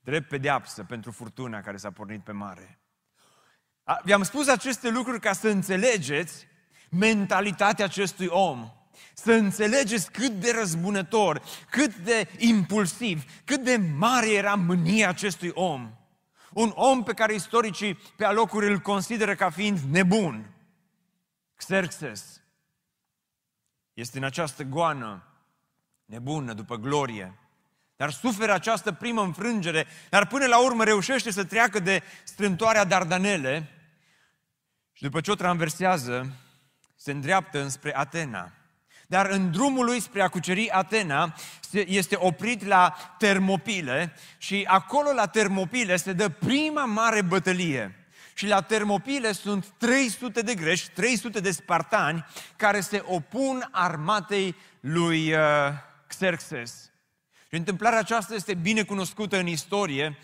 Drept 0.00 0.28
pedeapsă 0.28 0.84
pentru 0.84 1.10
furtuna 1.10 1.60
care 1.60 1.76
s-a 1.76 1.90
pornit 1.90 2.24
pe 2.24 2.32
mare. 2.32 2.78
Vi-am 4.02 4.22
spus 4.22 4.48
aceste 4.48 4.90
lucruri 4.90 5.20
ca 5.20 5.32
să 5.32 5.48
înțelegeți 5.48 6.46
mentalitatea 6.90 7.84
acestui 7.84 8.26
om 8.26 8.72
să 9.14 9.32
înțelegeți 9.32 10.10
cât 10.10 10.32
de 10.32 10.52
răzbunător, 10.58 11.42
cât 11.70 11.94
de 11.96 12.28
impulsiv, 12.36 13.24
cât 13.44 13.60
de 13.60 13.76
mare 13.96 14.32
era 14.32 14.54
mânia 14.54 15.08
acestui 15.08 15.50
om. 15.54 15.92
Un 16.52 16.72
om 16.74 17.02
pe 17.02 17.12
care 17.12 17.34
istoricii 17.34 17.98
pe 18.16 18.24
alocuri 18.24 18.66
îl 18.66 18.78
consideră 18.78 19.34
ca 19.34 19.50
fiind 19.50 19.78
nebun. 19.78 20.50
Xerxes 21.56 22.40
este 23.92 24.18
în 24.18 24.24
această 24.24 24.62
goană 24.62 25.22
nebună 26.04 26.52
după 26.52 26.76
glorie, 26.76 27.38
dar 27.96 28.10
suferă 28.10 28.52
această 28.52 28.92
primă 28.92 29.22
înfrângere, 29.22 29.86
dar 30.08 30.26
până 30.26 30.46
la 30.46 30.64
urmă 30.64 30.84
reușește 30.84 31.30
să 31.30 31.44
treacă 31.44 31.78
de 31.78 32.02
strântoarea 32.24 32.84
Dardanele 32.84 33.72
și 34.92 35.02
după 35.02 35.20
ce 35.20 35.30
o 35.30 35.34
traversează, 35.34 36.36
se 36.96 37.10
îndreaptă 37.10 37.60
înspre 37.60 37.96
Atena. 37.96 38.52
Dar 39.10 39.26
în 39.26 39.50
drumul 39.50 39.84
lui 39.84 40.00
spre 40.00 40.22
a 40.22 40.28
cuceri 40.28 40.70
Atena, 40.70 41.34
este 41.70 42.16
oprit 42.18 42.66
la 42.66 42.94
Termopile 43.18 44.14
și 44.38 44.64
acolo 44.66 45.12
la 45.12 45.26
Termopile 45.26 45.96
se 45.96 46.12
dă 46.12 46.28
prima 46.28 46.84
mare 46.84 47.22
bătălie. 47.22 48.08
Și 48.34 48.46
la 48.46 48.60
Termopile 48.60 49.32
sunt 49.32 49.66
300 49.76 50.40
de 50.40 50.54
greci, 50.54 50.88
300 50.88 51.40
de 51.40 51.50
spartani 51.50 52.26
care 52.56 52.80
se 52.80 53.02
opun 53.06 53.68
armatei 53.70 54.56
lui 54.80 55.32
uh, 55.32 55.38
Xerxes. 56.06 56.90
Și 57.48 57.54
întâmplarea 57.54 57.98
aceasta 57.98 58.34
este 58.34 58.54
bine 58.54 58.82
cunoscută 58.82 59.38
în 59.38 59.46
istorie 59.46 60.18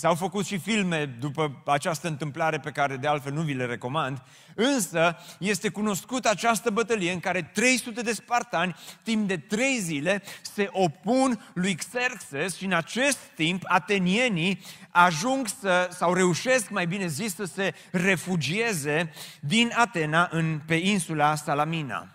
S-au 0.00 0.14
făcut 0.14 0.46
și 0.46 0.58
filme 0.58 1.04
după 1.04 1.62
această 1.66 2.08
întâmplare 2.08 2.58
pe 2.58 2.70
care 2.70 2.96
de 2.96 3.06
altfel 3.06 3.32
nu 3.32 3.42
vi 3.42 3.52
le 3.52 3.64
recomand, 3.64 4.22
însă 4.54 5.16
este 5.38 5.68
cunoscută 5.68 6.28
această 6.28 6.70
bătălie 6.70 7.12
în 7.12 7.20
care 7.20 7.42
300 7.42 8.00
de 8.00 8.12
spartani, 8.12 8.76
timp 9.02 9.28
de 9.28 9.36
3 9.36 9.78
zile, 9.78 10.22
se 10.42 10.68
opun 10.72 11.50
lui 11.54 11.74
Xerxes 11.74 12.56
și 12.56 12.64
în 12.64 12.72
acest 12.72 13.18
timp 13.34 13.62
atenienii 13.66 14.62
ajung 14.90 15.48
să, 15.60 15.88
sau 15.92 16.14
reușesc 16.14 16.70
mai 16.70 16.86
bine 16.86 17.06
zis, 17.06 17.34
să 17.34 17.44
se 17.44 17.74
refugieze 17.90 19.12
din 19.40 19.72
Atena 19.74 20.28
în, 20.30 20.60
pe 20.66 20.74
insula 20.74 21.34
Salamina. 21.34 22.08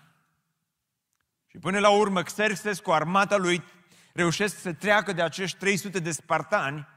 Și 1.47 1.57
până 1.57 1.79
la 1.79 1.89
urmă 1.89 2.21
Xerxes 2.21 2.79
cu 2.79 2.91
armata 2.91 3.37
lui 3.37 3.63
reușesc 4.13 4.61
să 4.61 4.73
treacă 4.73 5.13
de 5.13 5.21
acești 5.21 5.57
300 5.57 5.99
de 5.99 6.11
spartani 6.11 6.93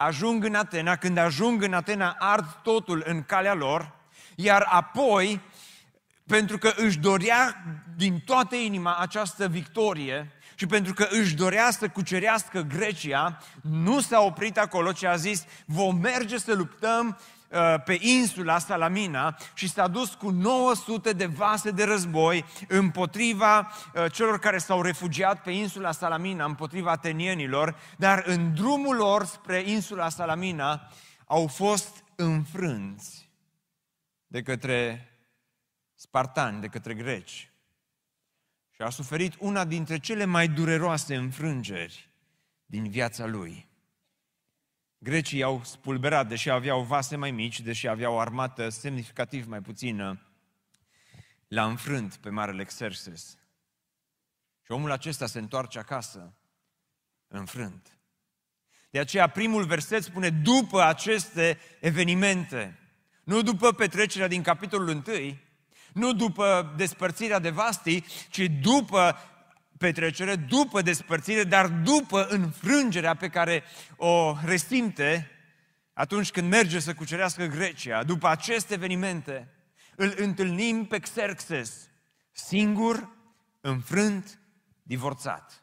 ajung 0.00 0.44
în 0.44 0.54
Atena, 0.54 0.96
când 0.96 1.16
ajung 1.16 1.62
în 1.62 1.72
Atena 1.72 2.16
ard 2.18 2.52
totul 2.62 3.02
în 3.06 3.22
calea 3.22 3.54
lor, 3.54 3.92
iar 4.34 4.66
apoi, 4.70 5.40
pentru 6.26 6.58
că 6.58 6.72
își 6.76 6.98
dorea 6.98 7.64
din 7.96 8.22
toată 8.24 8.54
inima 8.56 8.96
această 8.96 9.48
victorie 9.48 10.32
și 10.54 10.66
pentru 10.66 10.94
că 10.94 11.06
își 11.10 11.34
dorea 11.34 11.70
să 11.70 11.88
cucerească 11.88 12.60
Grecia, 12.60 13.38
nu 13.60 14.00
s-a 14.00 14.20
oprit 14.20 14.58
acolo, 14.58 14.92
ci 14.92 15.04
a 15.04 15.16
zis, 15.16 15.44
vom 15.66 15.96
merge 15.96 16.38
să 16.38 16.54
luptăm 16.54 17.06
Uh, 17.08 17.39
pe 17.84 17.98
insula 18.00 18.58
Salamina 18.58 19.36
și 19.54 19.68
s-a 19.68 19.88
dus 19.88 20.14
cu 20.14 20.30
900 20.30 21.12
de 21.12 21.26
vase 21.26 21.70
de 21.70 21.84
război 21.84 22.44
împotriva 22.68 23.58
uh, 23.58 24.12
celor 24.12 24.38
care 24.38 24.58
s-au 24.58 24.82
refugiat 24.82 25.42
pe 25.42 25.50
insula 25.50 25.92
Salamina, 25.92 26.44
împotriva 26.44 26.90
atenienilor, 26.90 27.76
dar 27.96 28.22
în 28.26 28.54
drumul 28.54 28.96
lor 28.96 29.24
spre 29.24 29.62
insula 29.70 30.08
Salamina 30.08 30.90
au 31.26 31.46
fost 31.46 32.04
înfrânți 32.16 33.30
de 34.26 34.42
către 34.42 35.08
spartani, 35.94 36.60
de 36.60 36.66
către 36.66 36.94
greci. 36.94 37.52
Și 38.70 38.82
a 38.82 38.90
suferit 38.90 39.34
una 39.38 39.64
dintre 39.64 39.98
cele 39.98 40.24
mai 40.24 40.48
dureroase 40.48 41.16
înfrângeri 41.16 42.10
din 42.64 42.90
viața 42.90 43.26
lui. 43.26 43.69
Grecii 45.02 45.42
au 45.42 45.64
spulberat, 45.64 46.28
deși 46.28 46.50
aveau 46.50 46.82
vase 46.82 47.16
mai 47.16 47.30
mici, 47.30 47.60
deși 47.60 47.88
aveau 47.88 48.14
o 48.14 48.18
armată 48.18 48.68
semnificativ 48.68 49.46
mai 49.46 49.60
puțină, 49.60 50.20
l-a 51.48 51.66
înfrânt 51.66 52.16
pe 52.16 52.30
Marele 52.30 52.64
Xerxes. 52.64 53.38
Și 54.64 54.72
omul 54.72 54.90
acesta 54.90 55.26
se 55.26 55.38
întoarce 55.38 55.78
acasă 55.78 56.34
înfrânt. 57.28 57.98
De 58.90 58.98
aceea 58.98 59.28
primul 59.28 59.64
verset 59.64 60.02
spune 60.02 60.30
după 60.30 60.82
aceste 60.82 61.58
evenimente, 61.80 62.78
nu 63.24 63.42
după 63.42 63.72
petrecerea 63.72 64.28
din 64.28 64.42
capitolul 64.42 64.88
1, 64.88 65.02
nu 65.92 66.12
după 66.12 66.74
despărțirea 66.76 67.38
de 67.38 67.50
Vasti, 67.50 68.04
ci 68.30 68.50
după 68.60 69.16
petrecere, 69.80 70.36
după 70.36 70.82
despărțire, 70.82 71.44
dar 71.44 71.68
după 71.68 72.26
înfrângerea 72.26 73.14
pe 73.14 73.28
care 73.28 73.62
o 73.96 74.36
resimte 74.44 75.30
atunci 75.92 76.30
când 76.30 76.48
merge 76.48 76.78
să 76.78 76.94
cucerească 76.94 77.44
Grecia. 77.44 78.02
După 78.02 78.28
aceste 78.28 78.74
evenimente, 78.74 79.48
îl 79.96 80.14
întâlnim 80.16 80.86
pe 80.86 80.98
Xerxes, 80.98 81.88
singur, 82.32 83.08
înfrânt, 83.60 84.38
divorțat. 84.82 85.62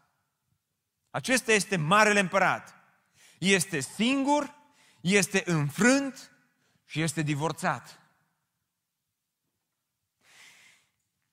Acesta 1.09 1.51
este 1.51 1.75
Marele 1.75 2.19
Împărat. 2.19 2.75
Este 3.39 3.79
singur, 3.79 4.55
este 5.01 5.43
înfrânt 5.45 6.31
și 6.85 7.01
este 7.01 7.21
divorțat. 7.21 7.99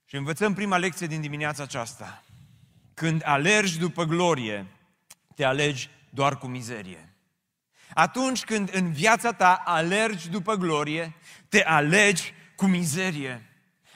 Și 0.05 0.17
învățăm 0.17 0.55
prima 0.55 0.77
lecție 0.77 1.07
din 1.07 1.21
dimineața 1.21 1.63
aceasta. 1.63 2.25
Când 2.95 3.23
alergi 3.25 3.79
după 3.79 4.05
glorie, 4.05 4.67
te 5.35 5.45
alegi 5.45 5.91
doar 6.11 6.39
cu 6.39 6.47
mizerie. 6.47 7.09
Atunci 7.95 8.45
când 8.45 8.71
în 8.73 8.93
viața 8.93 9.33
ta 9.33 9.63
alergi 9.65 10.29
după 10.29 10.55
glorie, 10.55 11.15
te 11.49 11.65
alegi 11.65 12.35
cu 12.57 12.67
mizerie. 12.67 13.49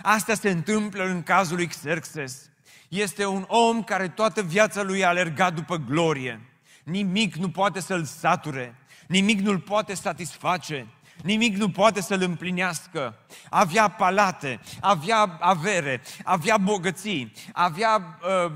Asta 0.03 0.35
se 0.35 0.51
întâmplă 0.51 1.05
în 1.05 1.23
cazul 1.23 1.57
lui 1.57 1.67
Xerxes. 1.67 2.51
Este 2.89 3.27
un 3.27 3.45
om 3.47 3.83
care 3.83 4.09
toată 4.09 4.43
viața 4.43 4.83
lui 4.83 5.05
a 5.05 5.09
alergat 5.09 5.55
după 5.55 5.77
glorie. 5.77 6.41
Nimic 6.85 7.35
nu 7.35 7.51
poate 7.51 7.81
să-l 7.81 8.05
sature, 8.05 8.75
nimic 9.07 9.41
nu-l 9.41 9.59
poate 9.59 9.95
satisface, 9.95 10.87
nimic 11.23 11.57
nu 11.57 11.71
poate 11.71 12.01
să-l 12.01 12.23
împlinească. 12.23 13.19
Avea 13.51 13.89
palate, 13.89 14.61
avea 14.81 15.37
avere, 15.41 16.03
avea 16.25 16.57
bogății, 16.57 17.33
avea 17.53 18.19
uh, 18.23 18.53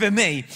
femei, 0.00 0.46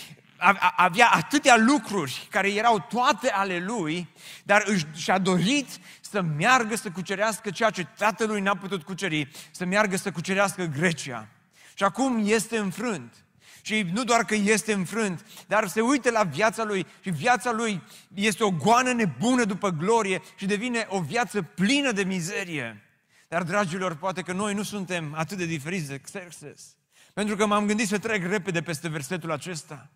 avea 0.76 1.08
atâtea 1.08 1.56
lucruri 1.56 2.26
care 2.30 2.52
erau 2.52 2.86
toate 2.88 3.30
ale 3.30 3.58
lui, 3.58 4.08
dar 4.44 4.62
își, 4.66 4.86
și-a 4.94 5.18
dorit 5.18 5.68
să 6.00 6.22
meargă 6.22 6.76
să 6.76 6.90
cucerească 6.90 7.50
ceea 7.50 7.70
ce 7.70 7.86
tatălui 7.96 8.40
n-a 8.40 8.56
putut 8.56 8.82
cuceri, 8.82 9.30
să 9.50 9.64
meargă 9.64 9.96
să 9.96 10.10
cucerească 10.10 10.64
Grecia. 10.64 11.28
Și 11.74 11.84
acum 11.84 12.22
este 12.26 12.58
înfrânt. 12.58 13.14
Și 13.62 13.86
nu 13.92 14.04
doar 14.04 14.24
că 14.24 14.34
este 14.34 14.72
înfrânt, 14.72 15.26
dar 15.46 15.68
se 15.68 15.80
uită 15.80 16.10
la 16.10 16.22
viața 16.22 16.64
lui 16.64 16.86
și 17.00 17.10
viața 17.10 17.52
lui 17.52 17.82
este 18.14 18.44
o 18.44 18.50
goană 18.50 18.92
nebună 18.92 19.44
după 19.44 19.70
glorie 19.70 20.22
și 20.36 20.46
devine 20.46 20.86
o 20.88 21.00
viață 21.00 21.42
plină 21.42 21.92
de 21.92 22.04
mizerie. 22.04 22.82
Dar, 23.28 23.42
dragilor, 23.42 23.96
poate 23.96 24.22
că 24.22 24.32
noi 24.32 24.54
nu 24.54 24.62
suntem 24.62 25.14
atât 25.16 25.38
de 25.38 25.44
diferiți 25.44 25.88
de 25.88 25.98
Xerxes. 25.98 26.76
Pentru 27.14 27.36
că 27.36 27.46
m-am 27.46 27.66
gândit 27.66 27.88
să 27.88 27.98
trec 27.98 28.26
repede 28.26 28.62
peste 28.62 28.88
versetul 28.88 29.32
acesta. 29.32 29.88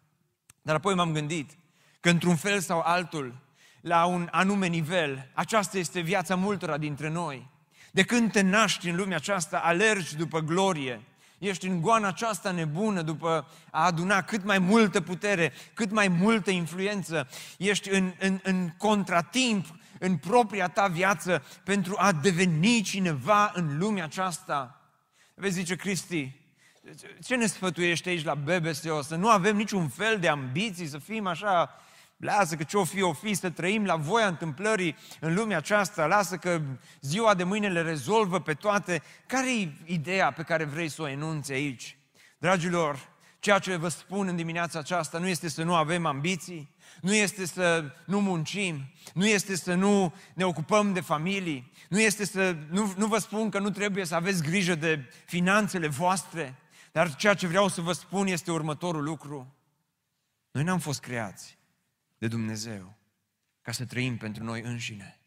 Dar 0.62 0.75
apoi 0.75 0.94
m-am 0.94 1.12
gândit 1.12 1.50
că 2.00 2.10
într-un 2.10 2.37
fel 2.37 2.60
sau 2.60 2.80
altul, 2.80 3.34
la 3.80 4.04
un 4.04 4.28
anume 4.30 4.66
nivel, 4.66 5.30
aceasta 5.34 5.78
este 5.78 6.00
viața 6.00 6.34
multora 6.34 6.78
dintre 6.78 7.08
noi. 7.08 7.50
De 7.90 8.02
când 8.02 8.32
te 8.32 8.40
naști 8.40 8.88
în 8.88 8.96
lumea 8.96 9.16
aceasta, 9.16 9.58
alergi 9.58 10.16
după 10.16 10.40
glorie, 10.40 11.02
ești 11.38 11.66
în 11.66 11.80
goana 11.80 12.08
aceasta 12.08 12.50
nebună 12.50 13.02
după 13.02 13.48
a 13.70 13.84
aduna 13.84 14.22
cât 14.22 14.44
mai 14.44 14.58
multă 14.58 15.00
putere, 15.00 15.52
cât 15.75 15.90
mai 15.90 16.08
multă 16.08 16.50
influență, 16.50 17.28
ești 17.58 17.90
în, 17.90 18.12
în, 18.18 18.40
în 18.42 18.68
contratimp 18.76 19.66
în 19.98 20.16
propria 20.16 20.68
ta 20.68 20.87
viață 20.87 21.44
pentru 21.64 21.94
a 21.96 22.12
deveni 22.12 22.82
cineva 22.82 23.50
în 23.54 23.78
lumea 23.78 24.04
aceasta. 24.04 24.82
Vezi, 25.34 25.54
zice 25.54 25.76
Cristi, 25.76 26.38
ce 27.25 27.37
ne 27.37 27.47
sfătuiește 27.47 28.09
aici 28.09 28.25
la 28.25 28.35
BBSO? 28.35 29.02
Să 29.02 29.16
nu 29.16 29.28
avem 29.28 29.57
niciun 29.57 29.88
fel 29.88 30.18
de 30.18 30.28
ambiții, 30.28 30.87
să 30.87 30.99
fim 30.99 31.26
așa, 31.26 31.80
lasă 32.16 32.57
că 32.57 32.62
ce-o 32.62 32.85
fi, 32.85 33.02
o 33.02 33.12
fi, 33.12 33.35
să 33.35 33.50
trăim 33.50 33.85
la 33.85 33.97
voia 33.97 34.26
întâmplării 34.26 34.97
în 35.21 35.35
lumea 35.35 35.57
aceasta, 35.57 36.07
lasă 36.07 36.37
că 36.37 36.61
ziua 37.00 37.35
de 37.35 37.45
mâine 37.45 37.68
le 37.68 37.83
rezolvă 37.83 38.40
pe 38.40 38.54
toate. 38.54 39.02
Care 39.26 39.61
e 39.61 39.73
ideea 39.85 40.33
pe 40.33 40.42
care 40.42 40.64
vrei 40.64 40.88
să 40.88 41.02
o 41.02 41.09
enunți 41.09 41.52
aici? 41.52 41.97
Dragilor, 42.38 43.09
ceea 43.40 43.59
ce 43.59 43.76
vă 43.76 43.88
spun 43.88 44.28
în 44.28 44.37
dimineața 44.37 44.78
aceasta 44.78 45.18
nu 45.18 45.26
este 45.26 45.49
să 45.49 45.62
nu 45.62 45.75
avem 45.75 46.07
ambiții, 46.07 46.76
nu 47.00 47.14
este 47.14 47.47
să 47.47 47.85
nu 48.07 48.21
muncim, 48.21 48.92
nu 49.14 49.26
este 49.26 49.57
să 49.57 49.75
nu 49.75 50.14
ne 50.35 50.45
ocupăm 50.45 50.92
de 50.92 51.00
familii, 51.00 51.73
nu 51.88 52.00
este 52.00 52.25
să, 52.25 52.57
nu, 52.71 52.92
nu 52.97 53.07
vă 53.07 53.18
spun 53.18 53.49
că 53.49 53.59
nu 53.59 53.71
trebuie 53.71 54.04
să 54.04 54.14
aveți 54.14 54.42
grijă 54.42 54.75
de 54.75 55.12
finanțele 55.26 55.88
voastre, 55.88 56.54
dar 56.92 57.14
ceea 57.14 57.35
ce 57.35 57.47
vreau 57.47 57.68
să 57.68 57.80
vă 57.80 57.92
spun 57.92 58.26
este 58.26 58.50
următorul 58.50 59.02
lucru. 59.02 59.54
Noi 60.50 60.64
n-am 60.64 60.78
fost 60.78 61.00
creați 61.00 61.59
de 62.18 62.28
Dumnezeu 62.28 62.97
ca 63.62 63.73
să 63.73 63.85
trăim 63.85 64.16
pentru 64.16 64.45
noi 64.45 64.62
înșine. 64.62 65.18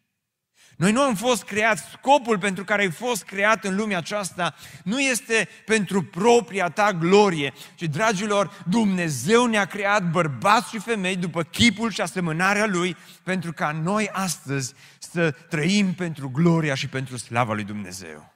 Noi 0.77 0.91
nu 0.91 1.01
am 1.01 1.15
fost 1.15 1.43
creați, 1.43 1.83
scopul 1.91 2.37
pentru 2.37 2.63
care 2.63 2.81
ai 2.81 2.91
fost 2.91 3.23
creat 3.23 3.63
în 3.63 3.75
lumea 3.75 3.97
aceasta 3.97 4.55
nu 4.83 4.99
este 4.99 5.47
pentru 5.65 6.03
propria 6.03 6.69
ta 6.69 6.93
glorie, 6.93 7.53
ci, 7.75 7.83
dragilor, 7.83 8.63
Dumnezeu 8.67 9.45
ne-a 9.45 9.65
creat 9.65 10.11
bărbați 10.11 10.69
și 10.69 10.79
femei 10.79 11.15
după 11.15 11.43
chipul 11.43 11.91
și 11.91 12.01
asemănarea 12.01 12.65
Lui, 12.65 12.97
pentru 13.23 13.53
ca 13.53 13.71
noi 13.71 14.09
astăzi 14.11 14.73
să 14.99 15.31
trăim 15.31 15.93
pentru 15.93 16.29
gloria 16.29 16.73
și 16.73 16.87
pentru 16.87 17.17
slava 17.17 17.53
Lui 17.53 17.63
Dumnezeu. 17.63 18.30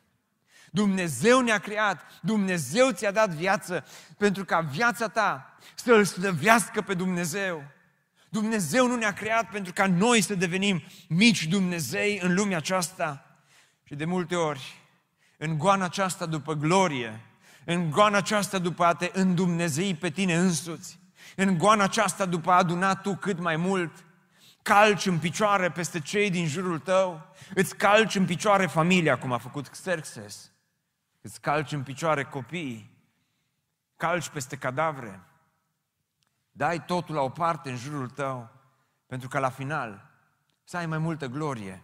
Dumnezeu 0.75 1.41
ne-a 1.41 1.58
creat, 1.58 2.01
Dumnezeu 2.22 2.91
ți-a 2.91 3.12
dat 3.12 3.29
viață 3.29 3.86
pentru 4.17 4.46
ca 4.46 4.60
viața 4.60 5.08
ta 5.08 5.58
să 5.75 5.94
îl 5.94 6.03
slăvească 6.03 6.82
pe 6.82 6.94
Dumnezeu. 6.94 7.63
Dumnezeu 8.29 8.88
nu 8.88 8.96
ne-a 8.96 9.13
creat 9.13 9.50
pentru 9.50 9.74
ca 9.74 9.88
noi 9.88 10.22
să 10.22 10.36
devenim 10.36 10.84
mici 11.08 11.46
Dumnezei 11.46 12.20
în 12.22 12.34
lumea 12.34 12.58
aceasta. 12.58 13.39
Și 13.84 13.96
de 13.96 14.05
multe 14.05 14.36
ori, 14.36 14.82
în 15.38 15.58
goana 15.58 15.86
aceasta 15.86 16.25
după 16.25 16.53
glorie, 16.53 17.22
în 17.65 17.89
goana 17.89 18.17
aceasta 18.17 18.58
după 18.58 18.84
a 18.84 18.94
te 18.94 19.10
îndumnezei 19.13 19.96
pe 19.96 20.10
tine 20.10 20.36
însuți, 20.36 21.00
în 21.36 21.58
goana 21.58 21.84
aceasta 21.84 22.25
după 22.25 22.51
a 22.51 22.58
aduna 22.58 22.96
tu 22.96 23.15
cât 23.15 23.39
mai 23.39 23.55
mult, 23.55 24.05
calci 24.62 25.05
în 25.05 25.20
picioare 25.20 25.70
peste 25.70 26.00
cei 26.00 26.29
din 26.29 26.48
jurul 26.48 26.79
tău, 26.79 27.36
îți 27.53 27.75
calci 27.75 28.15
în 28.15 28.25
picioare 28.25 28.65
familia, 28.65 29.17
cum 29.17 29.32
a 29.32 29.38
făcut 29.38 29.67
Xerxes, 29.67 30.50
îți 31.25 31.41
calci 31.41 31.72
în 31.72 31.84
picioare 31.84 32.24
copiii, 32.24 32.98
calci 33.96 34.29
peste 34.29 34.58
cadavre, 34.58 35.24
dai 36.51 36.86
totul 36.86 37.15
la 37.15 37.22
o 37.22 37.29
parte 37.29 37.70
în 37.70 37.77
jurul 37.77 38.10
tău, 38.10 38.50
pentru 39.05 39.27
că 39.27 39.39
la 39.39 39.50
final 39.50 40.12
să 40.63 40.77
ai 40.77 40.86
mai 40.86 40.98
multă 40.98 41.25
glorie, 41.25 41.84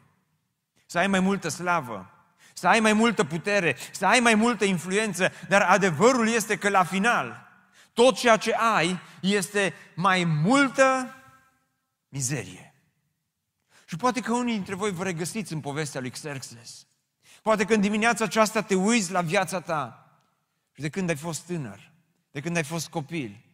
să 0.85 0.97
ai 0.97 1.07
mai 1.07 1.19
multă 1.19 1.47
slavă, 1.47 2.11
să 2.53 2.67
ai 2.67 2.79
mai 2.79 2.93
multă 2.93 3.23
putere, 3.23 3.75
să 3.91 4.05
ai 4.05 4.19
mai 4.19 4.35
multă 4.35 4.65
influență, 4.65 5.31
dar 5.47 5.61
adevărul 5.61 6.27
este 6.27 6.57
că 6.57 6.69
la 6.69 6.83
final 6.83 7.47
tot 7.93 8.15
ceea 8.15 8.37
ce 8.37 8.53
ai 8.53 8.99
este 9.21 9.73
mai 9.95 10.23
multă 10.23 11.15
mizerie. 12.07 12.75
Și 13.85 13.95
poate 13.95 14.21
că 14.21 14.33
unii 14.33 14.53
dintre 14.53 14.75
voi 14.75 14.91
vă 14.91 15.03
regăsiți 15.03 15.53
în 15.53 15.59
povestea 15.59 16.01
lui 16.01 16.09
Xerxes. 16.09 16.85
Poate 17.41 17.65
că 17.65 17.73
în 17.73 17.81
dimineața 17.81 18.23
aceasta 18.23 18.61
te 18.61 18.75
uiți 18.75 19.11
la 19.11 19.21
viața 19.21 19.59
ta 19.59 20.11
și 20.73 20.81
de 20.81 20.89
când 20.89 21.09
ai 21.09 21.15
fost 21.15 21.41
tânăr, 21.41 21.91
de 22.31 22.39
când 22.39 22.55
ai 22.55 22.63
fost 22.63 22.89
copil, 22.89 23.45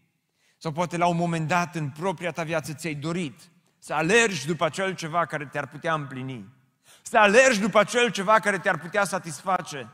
sau 0.58 0.72
poate 0.72 0.98
la 0.98 1.08
un 1.08 1.16
moment 1.16 1.48
dat 1.48 1.76
în 1.76 1.90
propria 1.90 2.32
ta 2.32 2.44
viață 2.44 2.74
ți-ai 2.74 2.94
dorit 2.94 3.40
să 3.80 3.94
alergi 3.94 4.46
după 4.46 4.66
acel 4.66 4.96
ceva 4.96 5.26
care 5.26 5.46
te-ar 5.46 5.68
putea 5.68 5.94
împlini, 5.94 6.46
să 7.02 7.18
alergi 7.18 7.60
după 7.60 7.80
acel 7.80 8.12
ceva 8.12 8.40
care 8.40 8.60
te-ar 8.60 8.78
putea 8.80 9.04
satisface. 9.04 9.90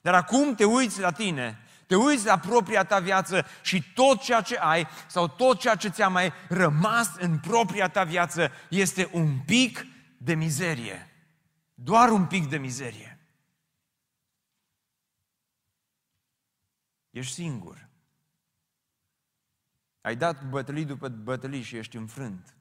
Dar 0.00 0.14
acum 0.14 0.54
te 0.54 0.64
uiți 0.64 1.00
la 1.00 1.10
tine, 1.10 1.58
te 1.86 1.96
uiți 1.96 2.26
la 2.26 2.38
propria 2.38 2.84
ta 2.84 2.98
viață 2.98 3.46
și 3.62 3.92
tot 3.94 4.22
ceea 4.22 4.40
ce 4.40 4.56
ai 4.56 4.86
sau 5.06 5.28
tot 5.28 5.60
ceea 5.60 5.74
ce 5.74 5.88
ți-a 5.88 6.08
mai 6.08 6.32
rămas 6.48 7.10
în 7.18 7.38
propria 7.38 7.88
ta 7.88 8.04
viață 8.04 8.50
este 8.68 9.08
un 9.12 9.38
pic 9.46 9.86
de 10.18 10.34
mizerie. 10.34 11.10
Doar 11.74 12.08
un 12.08 12.24
pic 12.24 12.48
de 12.48 12.56
mizerie. 12.56 13.15
Ești 17.16 17.32
singur. 17.32 17.88
Ai 20.00 20.16
dat 20.16 20.48
bătălii 20.48 20.84
după 20.84 21.08
bătălii 21.08 21.62
și 21.62 21.76
ești 21.76 21.96
înfrânt. 21.96 22.56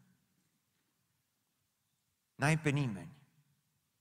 N-ai 2.36 2.58
pe 2.58 2.70
nimeni. 2.70 3.12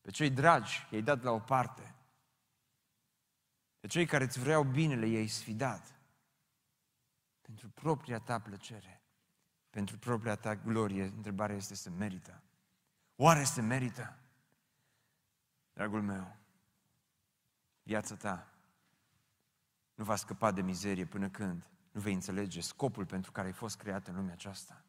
Pe 0.01 0.11
cei 0.11 0.31
dragi 0.31 0.87
i-ai 0.91 1.03
dat 1.03 1.23
la 1.23 1.31
o 1.31 1.39
parte. 1.39 1.95
Pe 3.81 3.87
cei 3.87 4.07
care 4.07 4.25
îți 4.25 4.39
vreau 4.41 4.65
binele 4.65 5.07
i-ai 5.07 5.27
sfidat. 5.27 6.01
Pentru 7.41 7.69
propria 7.69 8.19
ta 8.19 8.39
plăcere. 8.41 9.03
Pentru 9.71 9.99
propria 9.99 10.37
ta 10.37 10.57
glorie. 10.57 11.05
Întrebarea 11.05 11.57
este 11.57 11.75
să 11.75 11.91
merită. 11.91 12.43
Oare 13.17 13.45
se 13.45 13.61
merită? 13.61 14.19
Dragul 15.73 16.03
meu, 16.03 16.37
viața 17.83 18.17
ta 18.17 18.54
nu 19.95 20.05
va 20.05 20.17
scăpa 20.17 20.51
de 20.51 20.63
mizerie 20.63 21.05
până 21.05 21.29
când 21.29 21.69
nu 21.91 22.01
vei 22.01 22.13
înțelege 22.13 22.61
scopul 22.61 23.07
pentru 23.07 23.33
care 23.33 23.47
ai 23.47 23.53
fost 23.53 23.77
creat 23.77 24.07
în 24.07 24.15
lumea 24.15 24.33
aceasta. 24.33 24.85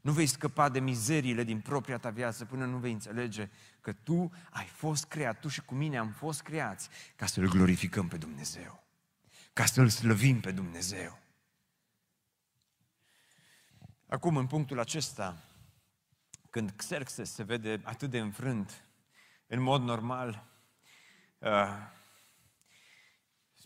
Nu 0.00 0.12
vei 0.12 0.26
scăpa 0.26 0.68
de 0.68 0.80
mizeriile 0.80 1.42
din 1.42 1.60
propria 1.60 1.98
ta 1.98 2.10
viață 2.10 2.44
până 2.44 2.64
nu 2.64 2.76
vei 2.76 2.92
înțelege 2.92 3.48
că 3.80 3.92
tu 3.92 4.32
ai 4.50 4.66
fost 4.66 5.04
creat, 5.04 5.40
tu 5.40 5.48
și 5.48 5.62
cu 5.62 5.74
mine 5.74 5.98
am 5.98 6.10
fost 6.10 6.42
creați 6.42 6.88
ca 7.16 7.26
să-L 7.26 7.48
glorificăm 7.48 8.08
pe 8.08 8.16
Dumnezeu, 8.16 8.84
ca 9.52 9.64
să-L 9.64 9.88
slăvim 9.88 10.40
pe 10.40 10.52
Dumnezeu. 10.52 11.18
Acum, 14.06 14.36
în 14.36 14.46
punctul 14.46 14.78
acesta, 14.78 15.44
când 16.50 16.70
Xerxes 16.70 17.32
se 17.32 17.42
vede 17.42 17.80
atât 17.84 18.10
de 18.10 18.18
înfrânt, 18.18 18.84
în 19.46 19.60
mod 19.60 19.82
normal, 19.82 20.46
uh, 21.38 21.50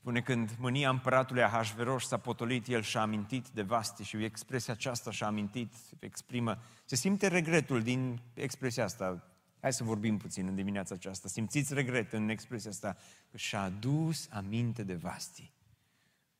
Spune 0.00 0.20
când 0.20 0.56
mânia 0.58 0.90
împăratului 0.90 1.42
Ahasveros 1.42 2.06
s-a 2.06 2.16
potolit, 2.16 2.66
el 2.66 2.82
și-a 2.82 3.00
amintit 3.00 3.48
de 3.48 3.62
Vasti 3.62 4.02
și 4.02 4.24
expresia 4.24 4.72
aceasta 4.72 5.10
și-a 5.10 5.26
amintit, 5.26 5.74
exprimă, 5.98 6.58
se 6.84 6.96
simte 6.96 7.26
regretul 7.26 7.82
din 7.82 8.20
expresia 8.34 8.84
asta. 8.84 9.24
Hai 9.60 9.72
să 9.72 9.84
vorbim 9.84 10.16
puțin 10.16 10.46
în 10.46 10.54
dimineața 10.54 10.94
aceasta. 10.94 11.28
Simțiți 11.28 11.74
regret 11.74 12.12
în 12.12 12.28
expresia 12.28 12.70
asta 12.70 12.96
că 13.30 13.36
și-a 13.36 13.62
adus 13.62 14.28
aminte 14.30 14.82
de 14.82 14.94
Vasti. 14.94 15.52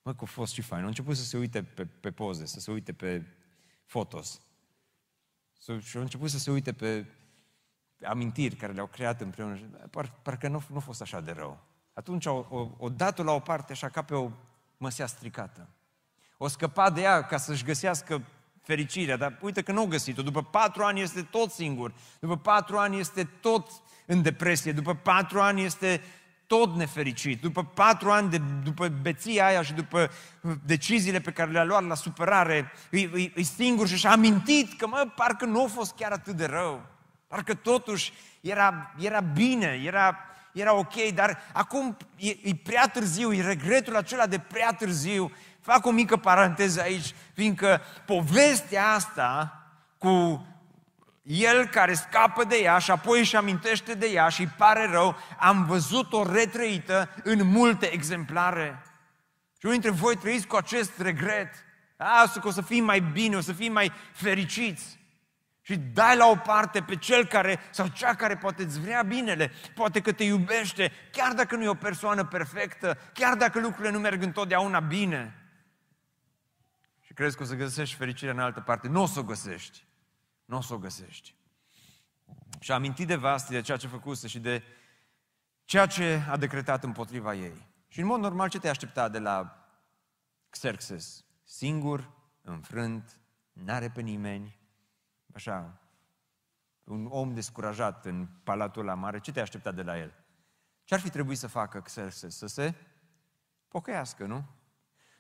Mă, 0.03 0.15
că 0.15 0.21
a 0.23 0.27
fost 0.27 0.53
și 0.53 0.63
fain. 0.63 0.85
A 0.85 0.87
început 0.87 1.17
să 1.17 1.25
se 1.25 1.37
uite 1.37 1.63
pe, 1.63 1.85
pe 1.85 2.11
poze, 2.11 2.47
să 2.47 2.61
se 2.61 2.71
uite 2.71 2.93
pe 2.93 3.23
fotos. 3.85 4.41
Și 5.81 5.97
a 5.97 6.01
început 6.01 6.31
să 6.31 6.39
se 6.39 6.51
uite 6.51 6.73
pe 6.73 7.07
amintiri 8.03 8.57
care 8.57 8.73
le-au 8.73 8.87
creat 8.87 9.21
împreună. 9.21 9.57
Par, 9.91 10.13
parcă 10.23 10.49
nu, 10.49 10.63
nu 10.69 10.77
a 10.77 10.81
fost 10.81 11.01
așa 11.01 11.21
de 11.21 11.31
rău. 11.31 11.69
Atunci 11.93 12.27
o, 12.27 12.47
o, 12.49 12.69
o 12.79 12.89
dat 12.89 13.19
la 13.19 13.33
o 13.33 13.39
parte 13.39 13.73
așa 13.73 13.89
ca 13.89 14.03
pe 14.03 14.15
o 14.15 14.31
măsea 14.77 15.07
stricată. 15.07 15.69
O 16.37 16.49
scăpa 16.49 16.91
de 16.91 17.01
ea 17.01 17.23
ca 17.23 17.37
să-și 17.37 17.65
găsească 17.65 18.23
fericirea, 18.63 19.17
dar 19.17 19.39
uite 19.41 19.63
că 19.63 19.73
nu 19.73 19.83
o 19.83 19.87
găsit-o. 19.87 20.23
După 20.23 20.43
patru 20.43 20.85
ani 20.85 21.01
este 21.01 21.23
tot 21.23 21.51
singur. 21.51 21.93
După 22.21 22.37
patru 22.37 22.79
ani 22.79 22.99
este 22.99 23.25
tot 23.25 23.71
în 24.07 24.23
depresie. 24.23 24.73
După 24.73 24.95
patru 24.95 25.41
ani 25.41 25.65
este 25.65 26.01
tot 26.51 26.75
nefericit. 26.75 27.41
După 27.41 27.65
patru 27.65 28.11
ani, 28.11 28.31
de, 28.31 28.41
după 28.63 28.89
beția 28.89 29.47
aia 29.47 29.63
și 29.63 29.73
după 29.73 30.11
deciziile 30.65 31.21
pe 31.21 31.33
care 31.33 31.51
le-a 31.51 31.65
luat 31.65 31.87
la 31.87 31.95
supărare, 31.95 32.73
e, 32.91 33.01
e, 33.01 33.33
e 33.35 33.43
singur 33.43 33.89
și 33.89 33.97
și-a 33.97 34.11
amintit 34.11 34.79
că, 34.79 34.87
mă, 34.87 35.13
parcă 35.17 35.45
nu 35.45 35.65
a 35.65 35.67
fost 35.67 35.95
chiar 35.95 36.13
atât 36.13 36.37
de 36.37 36.45
rău. 36.45 36.87
Parcă 37.27 37.55
totuși 37.55 38.13
era, 38.41 38.95
era 38.99 39.21
bine, 39.21 39.81
era, 39.85 40.17
era 40.53 40.75
ok, 40.75 40.95
dar 41.15 41.39
acum 41.53 41.97
e, 42.17 42.29
e 42.43 42.55
prea 42.63 42.89
târziu, 42.93 43.33
e 43.33 43.43
regretul 43.43 43.97
acela 43.97 44.27
de 44.27 44.39
prea 44.39 44.73
târziu. 44.73 45.33
Fac 45.61 45.87
o 45.87 45.91
mică 45.91 46.17
paranteză 46.17 46.81
aici, 46.81 47.15
fiindcă 47.35 47.81
povestea 48.07 48.93
asta 48.93 49.55
cu 49.99 50.47
el 51.23 51.67
care 51.67 51.95
scapă 51.95 52.45
de 52.45 52.57
ea 52.57 52.79
și 52.79 52.91
apoi 52.91 53.19
își 53.19 53.37
amintește 53.37 53.95
de 53.95 54.07
ea 54.07 54.29
și 54.29 54.41
îi 54.41 54.53
pare 54.57 54.87
rău, 54.91 55.17
am 55.39 55.65
văzut-o 55.65 56.33
retrăită 56.33 57.09
în 57.23 57.47
multe 57.47 57.93
exemplare. 57.93 58.83
Și 59.59 59.67
unii 59.67 59.81
dintre 59.81 60.01
voi 60.01 60.17
trăiți 60.17 60.47
cu 60.47 60.57
acest 60.57 60.93
regret. 60.99 61.55
A, 61.97 62.33
că 62.41 62.49
o 62.49 62.51
să 62.51 62.63
fim 62.63 62.85
mai 62.85 63.01
bine, 63.01 63.37
o 63.37 63.41
să 63.41 63.53
fim 63.53 63.73
mai 63.73 63.93
fericiți 64.13 65.00
și 65.71 65.77
dai 65.77 66.17
la 66.17 66.27
o 66.27 66.37
parte 66.37 66.83
pe 66.83 66.97
cel 66.97 67.27
care, 67.27 67.59
sau 67.71 67.87
cea 67.87 68.15
care 68.15 68.37
poate 68.37 68.63
îți 68.63 68.81
vrea 68.81 69.03
binele, 69.03 69.51
poate 69.75 70.01
că 70.01 70.13
te 70.13 70.25
iubește, 70.25 70.93
chiar 71.13 71.33
dacă 71.33 71.57
nu 71.57 71.63
e 71.63 71.69
o 71.69 71.75
persoană 71.75 72.25
perfectă, 72.25 72.99
chiar 73.13 73.37
dacă 73.37 73.61
lucrurile 73.61 73.91
nu 73.91 73.99
merg 73.99 74.23
întotdeauna 74.23 74.81
bine. 74.81 75.35
Și 77.01 77.13
crezi 77.13 77.37
că 77.37 77.43
o 77.43 77.47
să 77.47 77.55
găsești 77.55 77.97
fericirea 77.97 78.33
în 78.33 78.39
altă 78.39 78.61
parte. 78.61 78.89
Nu 78.89 79.03
o 79.03 79.07
să 79.07 79.19
o 79.19 79.23
găsești. 79.23 79.85
Nu 80.45 80.57
o 80.57 80.61
să 80.61 80.75
o 80.75 80.79
găsești. 80.79 81.35
Și 82.61 82.71
a 82.71 82.75
amintit 82.75 83.07
de 83.07 83.17
Vasti, 83.17 83.53
de 83.53 83.61
ceea 83.61 83.77
ce 83.77 83.87
făcuse 83.87 84.29
și 84.29 84.39
de 84.39 84.63
ceea 85.65 85.87
ce 85.87 86.23
a 86.29 86.37
decretat 86.37 86.85
împotriva 86.85 87.35
ei. 87.35 87.69
Și 87.89 88.01
în 88.01 88.07
mod 88.07 88.21
normal 88.21 88.49
ce 88.49 88.59
te 88.59 88.69
aștepta 88.69 89.09
de 89.09 89.19
la 89.19 89.69
Xerxes? 90.49 91.25
Singur, 91.45 92.11
înfrânt, 92.43 93.21
n-are 93.53 93.91
pe 93.91 94.01
nimeni, 94.01 94.60
așa, 95.35 95.81
un 96.85 97.07
om 97.11 97.35
descurajat 97.35 98.07
în 98.07 98.27
palatul 98.45 98.85
la 98.85 98.95
mare, 98.95 99.21
ce 99.21 99.33
te 99.33 99.41
aștepta 99.41 99.73
de 99.73 99.83
la 99.83 99.99
el? 99.99 100.15
Ce 100.85 100.95
ar 100.95 101.01
fi 101.01 101.11
trebuit 101.11 101.39
să 101.39 101.47
facă 101.47 101.81
Xerxes? 101.81 102.37
Să 102.37 102.47
se 102.47 102.75
pocăiască, 103.69 104.27
nu? 104.27 104.45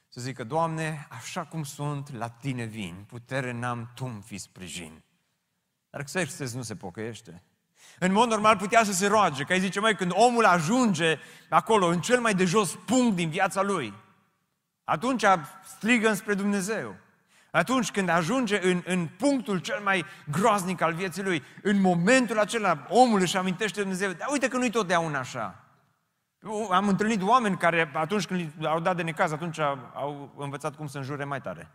Să 0.09 0.20
zică, 0.20 0.44
Doamne, 0.44 1.07
așa 1.11 1.44
cum 1.44 1.62
sunt, 1.62 2.12
la 2.12 2.29
Tine 2.29 2.64
vin, 2.64 3.05
putere 3.07 3.53
n-am, 3.53 3.90
Tu 3.94 4.20
fi 4.25 4.38
sprijin. 4.38 5.03
Dar 5.90 6.03
Xerxes 6.03 6.53
nu 6.55 6.62
se 6.62 6.77
pocăiește. 6.77 7.42
În 7.99 8.12
mod 8.12 8.29
normal 8.29 8.57
putea 8.57 8.85
să 8.85 8.92
se 8.92 9.07
roage, 9.07 9.44
că 9.44 9.53
ai 9.53 9.61
zice, 9.61 9.81
mai 9.81 9.96
când 9.96 10.12
omul 10.14 10.44
ajunge 10.44 11.18
acolo, 11.49 11.87
în 11.87 12.01
cel 12.01 12.20
mai 12.20 12.35
de 12.35 12.44
jos 12.44 12.75
punct 12.87 13.16
din 13.16 13.31
viața 13.31 13.62
lui, 13.62 13.94
atunci 14.85 15.25
strigă 15.64 16.09
înspre 16.09 16.35
Dumnezeu. 16.35 16.96
Atunci 17.51 17.91
când 17.91 18.09
ajunge 18.09 18.71
în, 18.71 18.83
în 18.87 19.07
punctul 19.07 19.59
cel 19.59 19.81
mai 19.83 20.05
groaznic 20.31 20.81
al 20.81 20.95
vieții 20.95 21.23
lui, 21.23 21.43
în 21.63 21.81
momentul 21.81 22.39
acela 22.39 22.87
omul 22.89 23.21
își 23.21 23.37
amintește 23.37 23.75
de 23.75 23.81
Dumnezeu, 23.81 24.13
dar 24.13 24.29
uite 24.31 24.49
că 24.49 24.57
nu-i 24.57 24.71
totdeauna 24.71 25.19
așa. 25.19 25.65
Am 26.71 26.89
întâlnit 26.89 27.23
oameni 27.23 27.57
care 27.57 27.91
atunci 27.95 28.27
când 28.27 28.65
au 28.65 28.81
dat 28.81 28.97
de 28.97 29.03
necaz, 29.03 29.33
atunci 29.33 29.59
au 29.59 30.35
învățat 30.37 30.77
cum 30.77 30.87
să 30.87 30.99
înjure 30.99 31.25
mai 31.25 31.41
tare. 31.41 31.71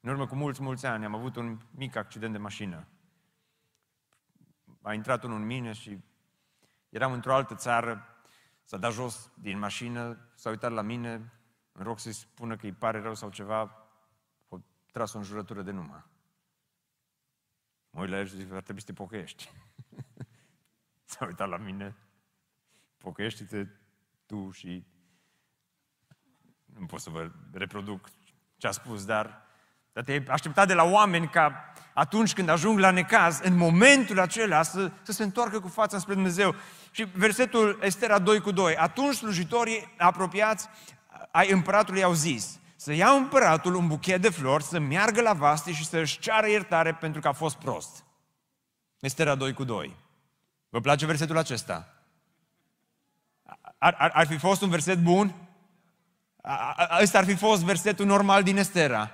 În 0.00 0.10
urmă 0.10 0.26
cu 0.26 0.34
mulți, 0.34 0.62
mulți 0.62 0.86
ani 0.86 1.04
am 1.04 1.14
avut 1.14 1.36
un 1.36 1.58
mic 1.70 1.96
accident 1.96 2.32
de 2.32 2.38
mașină. 2.38 2.86
A 4.82 4.92
intrat 4.92 5.24
unul 5.24 5.36
în 5.36 5.46
mine 5.46 5.72
și 5.72 5.98
Eram 6.96 7.12
într-o 7.12 7.34
altă 7.34 7.54
țară, 7.54 8.06
s-a 8.64 8.76
dat 8.76 8.92
jos 8.92 9.30
din 9.34 9.58
mașină, 9.58 10.18
s-a 10.34 10.50
uitat 10.50 10.72
la 10.72 10.82
mine, 10.82 11.32
în 11.72 11.84
rog 11.84 11.98
să-i 11.98 12.12
spună 12.12 12.56
că 12.56 12.66
îi 12.66 12.72
pare 12.72 13.00
rău 13.00 13.14
sau 13.14 13.30
ceva, 13.30 13.62
o 13.62 13.68
tras 14.96 15.12
o 15.12 15.18
înjurătură 15.18 15.62
de 15.62 15.70
numai. 15.70 16.04
Mă 17.90 18.00
uit 18.00 18.10
la 18.10 18.18
el 18.18 18.26
și 18.26 18.36
zic, 18.36 18.52
ar 18.52 18.62
trebui 18.62 18.80
să 18.80 18.86
te 18.86 18.92
pocăiești. 18.92 19.52
S-a 21.04 21.26
uitat 21.26 21.48
la 21.48 21.56
mine, 21.56 21.96
pocăiește-te 22.98 23.66
tu 24.26 24.50
și 24.50 24.86
nu 26.64 26.86
pot 26.86 27.00
să 27.00 27.10
vă 27.10 27.30
reproduc 27.52 28.08
ce 28.56 28.66
a 28.66 28.70
spus, 28.70 29.04
dar, 29.04 29.42
dar 29.92 30.04
te-ai 30.04 30.24
așteptat 30.28 30.66
de 30.66 30.74
la 30.74 30.84
oameni 30.84 31.28
ca 31.28 31.72
atunci 31.94 32.32
când 32.32 32.48
ajung 32.48 32.78
la 32.78 32.90
necaz, 32.90 33.40
în 33.40 33.56
momentul 33.56 34.18
acela 34.18 34.62
să, 34.62 34.92
să 35.02 35.12
se 35.12 35.22
întoarcă 35.22 35.60
cu 35.60 35.68
fața 35.68 35.98
spre 35.98 36.14
Dumnezeu. 36.14 36.54
Și 36.90 37.04
versetul 37.04 37.78
Estera 37.82 38.18
2 38.18 38.40
cu 38.40 38.50
2. 38.50 38.76
Atunci 38.76 39.14
slujitorii 39.14 39.94
apropiați 39.98 40.68
ai 41.30 41.50
împăratului 41.50 42.02
au 42.02 42.12
zis, 42.12 42.60
să 42.76 42.92
ia 42.92 43.10
împăratul 43.10 43.74
un 43.74 43.86
buchet 43.86 44.20
de 44.20 44.28
flori, 44.28 44.62
să 44.62 44.78
meargă 44.78 45.20
la 45.20 45.32
vaste 45.32 45.72
și 45.72 45.86
să 45.86 45.98
își 45.98 46.18
ceară 46.18 46.48
iertare 46.48 46.94
pentru 46.94 47.20
că 47.20 47.28
a 47.28 47.32
fost 47.32 47.56
prost. 47.56 48.04
Estera 49.00 49.34
2 49.34 49.52
cu 49.52 49.64
2. 49.64 49.96
Vă 50.68 50.80
place 50.80 51.06
versetul 51.06 51.36
acesta? 51.36 51.88
Ar, 53.78 53.94
ar, 53.98 54.10
ar 54.14 54.26
fi 54.26 54.36
fost 54.36 54.62
un 54.62 54.68
verset 54.68 54.98
bun? 54.98 55.34
Ăsta 57.00 57.18
ar 57.18 57.24
fi 57.24 57.34
fost 57.34 57.62
versetul 57.62 58.06
normal 58.06 58.42
din 58.42 58.56
Estera. 58.56 59.10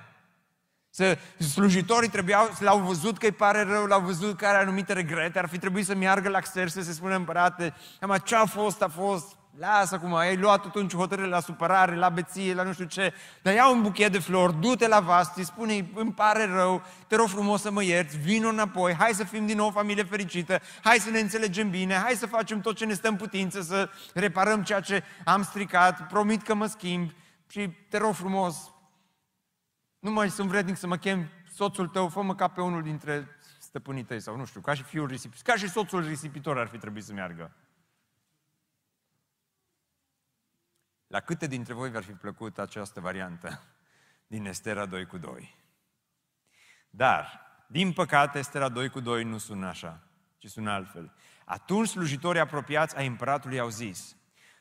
Să, 0.89 1.17
slujitorii 1.37 2.09
trebuiau, 2.09 2.49
l-au 2.59 2.79
văzut 2.79 3.17
că 3.17 3.25
îi 3.25 3.31
pare 3.31 3.61
rău, 3.61 3.85
l-au 3.85 4.01
văzut 4.01 4.37
că 4.37 4.45
are 4.45 4.57
anumite 4.57 4.93
regrete, 4.93 5.39
ar 5.39 5.47
fi 5.47 5.57
trebuit 5.57 5.85
să 5.85 5.95
meargă 5.95 6.29
la 6.29 6.39
Xerxes 6.39 6.83
să 6.83 6.89
se 6.91 6.95
spună 6.95 7.15
împărate, 7.15 7.73
am 7.99 8.17
ce 8.23 8.35
a 8.35 8.45
fost, 8.45 8.81
a 8.81 8.87
fost, 8.87 9.35
lasă 9.57 9.95
acum, 9.95 10.15
ai 10.15 10.37
luat 10.37 10.65
atunci 10.65 10.95
hotărâre 10.95 11.27
la 11.27 11.39
supărare, 11.39 11.95
la 11.95 12.09
beție, 12.09 12.53
la 12.53 12.63
nu 12.63 12.73
știu 12.73 12.85
ce, 12.85 13.13
dar 13.41 13.53
ia 13.53 13.69
un 13.69 13.81
buchet 13.81 14.11
de 14.11 14.19
flori, 14.19 14.59
du-te 14.59 14.87
la 14.87 14.99
Vasti, 14.99 15.43
spune 15.43 15.89
îmi 15.93 16.13
pare 16.13 16.45
rău, 16.45 16.83
te 17.07 17.15
rog 17.15 17.27
frumos 17.27 17.61
să 17.61 17.71
mă 17.71 17.83
ierți, 17.83 18.17
vino 18.17 18.47
înapoi, 18.47 18.93
hai 18.93 19.13
să 19.13 19.23
fim 19.23 19.45
din 19.45 19.57
nou 19.57 19.67
o 19.67 19.71
familie 19.71 20.03
fericită, 20.03 20.59
hai 20.83 20.97
să 20.97 21.09
ne 21.09 21.19
înțelegem 21.19 21.69
bine, 21.69 21.95
hai 21.95 22.13
să 22.13 22.25
facem 22.25 22.61
tot 22.61 22.75
ce 22.75 22.85
ne 22.85 22.93
stă 22.93 23.07
în 23.07 23.15
putință, 23.15 23.61
să 23.61 23.89
reparăm 24.13 24.63
ceea 24.63 24.79
ce 24.79 25.03
am 25.25 25.43
stricat, 25.43 26.07
promit 26.07 26.41
că 26.41 26.53
mă 26.53 26.65
schimb 26.65 27.11
și 27.47 27.69
te 27.89 27.97
rog 27.97 28.13
frumos, 28.13 28.71
nu 29.99 30.11
mai 30.11 30.29
sunt 30.29 30.49
vrednic 30.49 30.77
să 30.77 30.87
mă 30.87 30.97
chem 30.97 31.29
soțul 31.53 31.87
tău, 31.87 32.07
fă-mă 32.07 32.35
ca 32.35 32.47
pe 32.47 32.61
unul 32.61 32.81
dintre 32.81 33.27
stăpânii 33.59 34.03
tăi 34.03 34.19
sau 34.19 34.35
nu 34.35 34.45
știu, 34.45 34.61
ca 34.61 34.73
și 34.73 34.83
fiul 34.83 35.07
risipitor, 35.07 35.53
ca 35.53 35.59
și 35.59 35.69
soțul 35.69 36.03
risipitor 36.05 36.59
ar 36.59 36.67
fi 36.67 36.77
trebuit 36.77 37.03
să 37.03 37.13
meargă. 37.13 37.51
La 41.13 41.19
câte 41.19 41.47
dintre 41.47 41.73
voi 41.73 41.89
v-ar 41.89 42.03
fi 42.03 42.11
plăcut 42.11 42.59
această 42.59 42.99
variantă 42.99 43.63
din 44.33 44.45
Estera 44.45 44.85
2 44.85 45.05
cu 45.05 45.17
2? 45.17 45.55
Dar, 46.89 47.41
din 47.67 47.93
păcate, 47.93 48.39
Estera 48.39 48.69
2 48.69 48.89
cu 48.89 48.99
2 48.99 49.23
nu 49.23 49.37
sună 49.37 49.67
așa, 49.67 50.03
ci 50.37 50.47
sună 50.47 50.71
altfel. 50.71 51.13
Atunci 51.45 51.87
slujitorii 51.87 52.41
apropiați 52.41 52.97
ai 52.97 53.07
împăratului 53.07 53.59
au 53.59 53.69
zis 53.69 54.15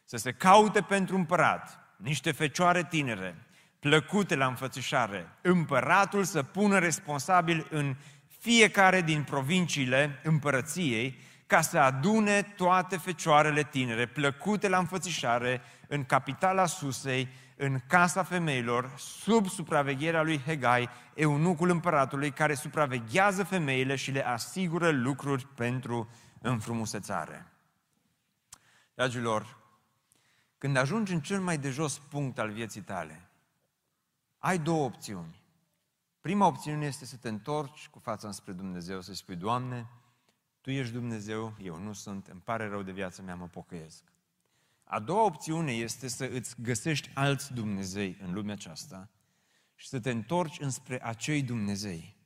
să 0.04 0.16
se 0.16 0.32
caute 0.32 0.80
pentru 0.82 1.16
împărat 1.16 1.78
niște 1.96 2.32
fecioare 2.32 2.84
tinere, 2.84 3.46
plăcute 3.78 4.34
la 4.34 4.46
înfățișare, 4.46 5.28
împăratul 5.40 6.24
să 6.24 6.42
pună 6.42 6.78
responsabil 6.78 7.66
în 7.70 7.96
fiecare 8.38 9.00
din 9.00 9.22
provinciile 9.22 10.20
împărăției 10.22 11.18
ca 11.52 11.60
să 11.60 11.78
adune 11.78 12.42
toate 12.42 12.96
fecioarele 12.96 13.62
tinere, 13.62 14.06
plăcute 14.06 14.68
la 14.68 14.78
înfățișare, 14.78 15.62
în 15.88 16.04
capitala 16.04 16.66
Susei, 16.66 17.28
în 17.56 17.80
casa 17.86 18.22
femeilor, 18.22 18.92
sub 18.96 19.46
supravegherea 19.46 20.22
lui 20.22 20.42
Hegai, 20.42 20.88
eunucul 21.14 21.70
împăratului, 21.70 22.30
care 22.30 22.54
supraveghează 22.54 23.44
femeile 23.44 23.96
și 23.96 24.10
le 24.10 24.26
asigură 24.26 24.90
lucruri 24.90 25.46
pentru 25.46 26.10
înfrumusețare. 26.40 27.46
Dragilor, 28.94 29.56
când 30.58 30.76
ajungi 30.76 31.12
în 31.12 31.20
cel 31.20 31.40
mai 31.40 31.58
de 31.58 31.70
jos 31.70 31.98
punct 31.98 32.38
al 32.38 32.50
vieții 32.50 32.80
tale, 32.80 33.30
ai 34.38 34.58
două 34.58 34.84
opțiuni. 34.84 35.42
Prima 36.20 36.46
opțiune 36.46 36.86
este 36.86 37.04
să 37.04 37.16
te 37.16 37.28
întorci 37.28 37.88
cu 37.88 37.98
fața 37.98 38.26
înspre 38.26 38.52
Dumnezeu, 38.52 39.00
să 39.00 39.14
spui, 39.14 39.36
Doamne, 39.36 39.86
Tu 40.62 40.70
ești 40.70 40.92
Dumnezeu, 40.92 41.54
eu 41.62 41.78
nu 41.78 41.92
sunt, 41.92 42.26
îmi 42.26 42.40
pare 42.40 42.68
rău 42.68 42.82
de 42.82 42.92
viața 42.92 43.22
mea, 43.22 43.34
mă 43.34 43.46
pocăiesc. 43.46 44.02
A 44.84 44.98
doua 44.98 45.24
opțiune 45.24 45.72
este 45.72 46.08
să 46.08 46.24
îți 46.32 46.54
găsești 46.62 47.10
alți 47.14 47.52
Dumnezei 47.52 48.18
în 48.24 48.32
lumea 48.32 48.54
aceasta 48.54 49.08
și 49.74 49.88
să 49.88 50.00
te 50.00 50.10
întorci 50.10 50.60
înspre 50.60 51.04
acei 51.04 51.42
Dumnezei. 51.42 52.16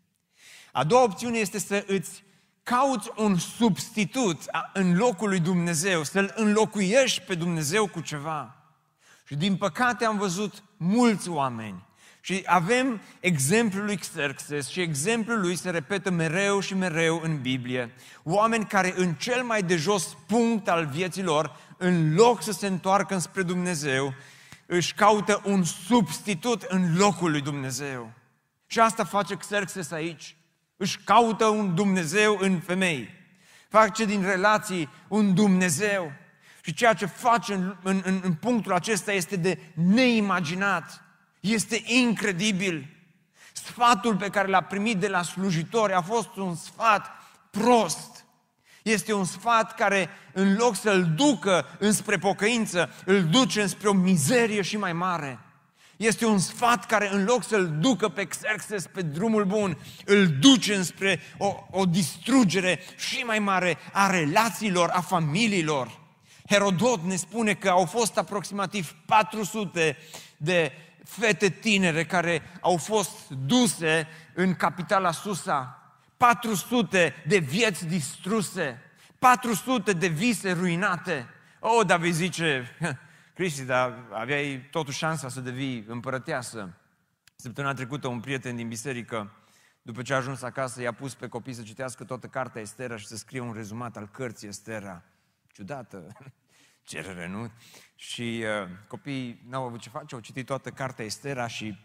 A 0.72 0.84
doua 0.84 1.02
opțiune 1.02 1.38
este 1.38 1.58
să 1.58 1.84
îți 1.86 2.24
cauți 2.62 3.10
un 3.16 3.38
substitut 3.38 4.42
în 4.72 4.96
locul 4.96 5.28
lui 5.28 5.40
Dumnezeu, 5.40 6.02
să-L 6.02 6.32
înlocuiești 6.36 7.20
pe 7.20 7.34
Dumnezeu 7.34 7.88
cu 7.88 8.00
ceva. 8.00 8.56
Și 9.26 9.36
din 9.36 9.56
păcate 9.56 10.04
am 10.04 10.18
văzut 10.18 10.62
mulți 10.76 11.28
oameni 11.28 11.85
și 12.26 12.42
avem 12.46 13.00
exemplul 13.20 13.84
lui 13.84 13.96
Xerxes 13.96 14.68
și 14.68 14.80
exemplul 14.80 15.40
lui 15.40 15.56
se 15.56 15.70
repetă 15.70 16.10
mereu 16.10 16.60
și 16.60 16.74
mereu 16.74 17.20
în 17.24 17.40
Biblie. 17.40 17.94
Oameni 18.22 18.64
care 18.64 18.94
în 18.96 19.14
cel 19.14 19.42
mai 19.42 19.62
de 19.62 19.76
jos 19.76 20.16
punct 20.26 20.68
al 20.68 20.86
vieților, 20.86 21.56
în 21.76 22.14
loc 22.14 22.42
să 22.42 22.52
se 22.52 22.66
întoarcă 22.66 23.18
spre 23.18 23.42
Dumnezeu, 23.42 24.14
își 24.66 24.94
caută 24.94 25.42
un 25.44 25.64
substitut 25.64 26.62
în 26.62 26.96
locul 26.96 27.30
lui 27.30 27.40
Dumnezeu. 27.40 28.12
Și 28.66 28.80
asta 28.80 29.04
face 29.04 29.34
Xerxes 29.34 29.90
aici. 29.90 30.36
Își 30.76 30.98
caută 31.04 31.46
un 31.46 31.74
Dumnezeu 31.74 32.38
în 32.40 32.60
femei. 32.60 33.10
Face 33.68 34.04
din 34.04 34.22
relații 34.22 34.88
un 35.08 35.34
Dumnezeu. 35.34 36.12
Și 36.60 36.74
ceea 36.74 36.92
ce 36.92 37.06
face 37.06 37.52
în, 37.54 37.74
în, 37.82 38.20
în 38.22 38.34
punctul 38.34 38.72
acesta 38.72 39.12
este 39.12 39.36
de 39.36 39.58
neimaginat. 39.74 41.05
Este 41.40 41.82
incredibil. 41.84 42.86
Sfatul 43.52 44.16
pe 44.16 44.28
care 44.28 44.48
l-a 44.48 44.60
primit 44.60 44.96
de 44.96 45.08
la 45.08 45.22
slujitori 45.22 45.92
a 45.92 46.02
fost 46.02 46.36
un 46.36 46.54
sfat 46.54 47.10
prost. 47.50 48.24
Este 48.82 49.12
un 49.12 49.24
sfat 49.24 49.74
care, 49.74 50.08
în 50.32 50.56
loc 50.56 50.76
să-l 50.76 51.04
ducă 51.04 51.66
înspre 51.78 52.16
pocăință, 52.18 52.90
îl 53.04 53.24
duce 53.24 53.62
înspre 53.62 53.88
o 53.88 53.92
mizerie 53.92 54.62
și 54.62 54.76
mai 54.76 54.92
mare. 54.92 55.38
Este 55.96 56.26
un 56.26 56.38
sfat 56.38 56.86
care, 56.86 57.12
în 57.12 57.24
loc 57.24 57.44
să-l 57.44 57.76
ducă 57.80 58.08
pe 58.08 58.24
Xerxes 58.24 58.86
pe 58.86 59.02
drumul 59.02 59.44
bun, 59.44 59.78
îl 60.04 60.26
duce 60.26 60.74
înspre 60.74 61.20
o, 61.38 61.54
o 61.70 61.84
distrugere 61.84 62.80
și 62.96 63.22
mai 63.22 63.38
mare 63.38 63.78
a 63.92 64.10
relațiilor, 64.10 64.88
a 64.88 65.00
familiilor. 65.00 66.00
Herodot 66.48 67.02
ne 67.02 67.16
spune 67.16 67.54
că 67.54 67.68
au 67.68 67.84
fost 67.84 68.18
aproximativ 68.18 68.94
400 69.06 69.96
de 70.36 70.72
fete 71.06 71.48
tinere 71.48 72.04
care 72.04 72.42
au 72.60 72.76
fost 72.76 73.28
duse 73.28 74.08
în 74.34 74.54
capitala 74.54 75.10
Susa, 75.10 75.80
400 76.16 77.14
de 77.26 77.38
vieți 77.38 77.86
distruse, 77.86 78.80
400 79.18 79.92
de 79.92 80.06
vise 80.06 80.52
ruinate. 80.52 81.28
O, 81.60 81.68
oh, 81.68 81.86
David 81.86 82.12
zice, 82.12 82.76
Cristi, 83.34 83.64
dar 83.64 83.94
aveai 84.12 84.68
totuși 84.70 84.98
șansa 84.98 85.28
să 85.28 85.40
devii 85.40 85.84
împărăteasă. 85.88 86.76
Săptămâna 87.36 87.74
trecută 87.74 88.08
un 88.08 88.20
prieten 88.20 88.56
din 88.56 88.68
biserică, 88.68 89.32
după 89.82 90.02
ce 90.02 90.12
a 90.12 90.16
ajuns 90.16 90.42
acasă, 90.42 90.80
i-a 90.82 90.92
pus 90.92 91.14
pe 91.14 91.28
copii 91.28 91.52
să 91.52 91.62
citească 91.62 92.04
toată 92.04 92.26
cartea 92.26 92.60
Estera 92.60 92.96
și 92.96 93.06
să 93.06 93.16
scrie 93.16 93.40
un 93.40 93.52
rezumat 93.52 93.96
al 93.96 94.08
cărții 94.08 94.48
Estera. 94.48 95.02
Ciudată 95.52 96.16
cerere, 96.86 97.28
nu? 97.28 97.50
Și 97.94 98.44
uh, 98.62 98.68
copiii 98.86 99.42
n-au 99.48 99.64
avut 99.64 99.80
ce 99.80 99.88
face, 99.88 100.14
au 100.14 100.20
citit 100.20 100.46
toată 100.46 100.70
cartea 100.70 101.04
Estera 101.04 101.46
și 101.46 101.78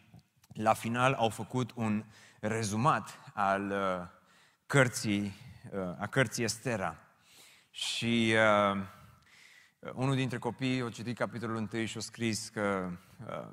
la 0.54 0.74
final 0.74 1.14
au 1.14 1.30
făcut 1.30 1.72
un 1.76 2.06
rezumat 2.40 3.20
al 3.34 3.70
uh, 3.70 4.08
cărții, 4.66 5.34
uh, 5.72 5.80
a 6.00 6.08
cărții 6.08 6.44
Estera. 6.44 6.98
Și 7.70 8.34
uh, 8.72 8.82
unul 9.94 10.16
dintre 10.16 10.38
copii 10.38 10.82
a 10.82 10.90
citit 10.90 11.18
capitolul 11.18 11.56
întâi 11.56 11.86
și 11.86 11.98
a 11.98 12.02
scris 12.02 12.50
că 12.50 12.90
uh, 13.28 13.48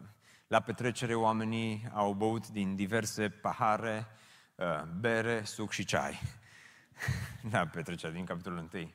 la 0.47 0.61
petrecere 0.61 1.15
oamenii 1.15 1.89
au 1.93 2.13
băut 2.13 2.49
din 2.49 2.77
diverse 2.77 3.29
pahare, 3.29 4.07
uh, 4.55 4.83
bere, 5.01 5.45
suc 5.45 5.71
și 5.71 5.85
ceai. 5.85 6.21
da, 7.51 7.67
petrecerea 7.67 8.15
din 8.15 8.25
capitolul 8.25 8.59
întâi. 8.59 8.95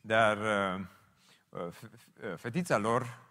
Dar 0.00 0.36
uh, 0.36 0.80
Uh, 0.80 0.84
fetița 2.36 2.76
lor, 2.76 3.26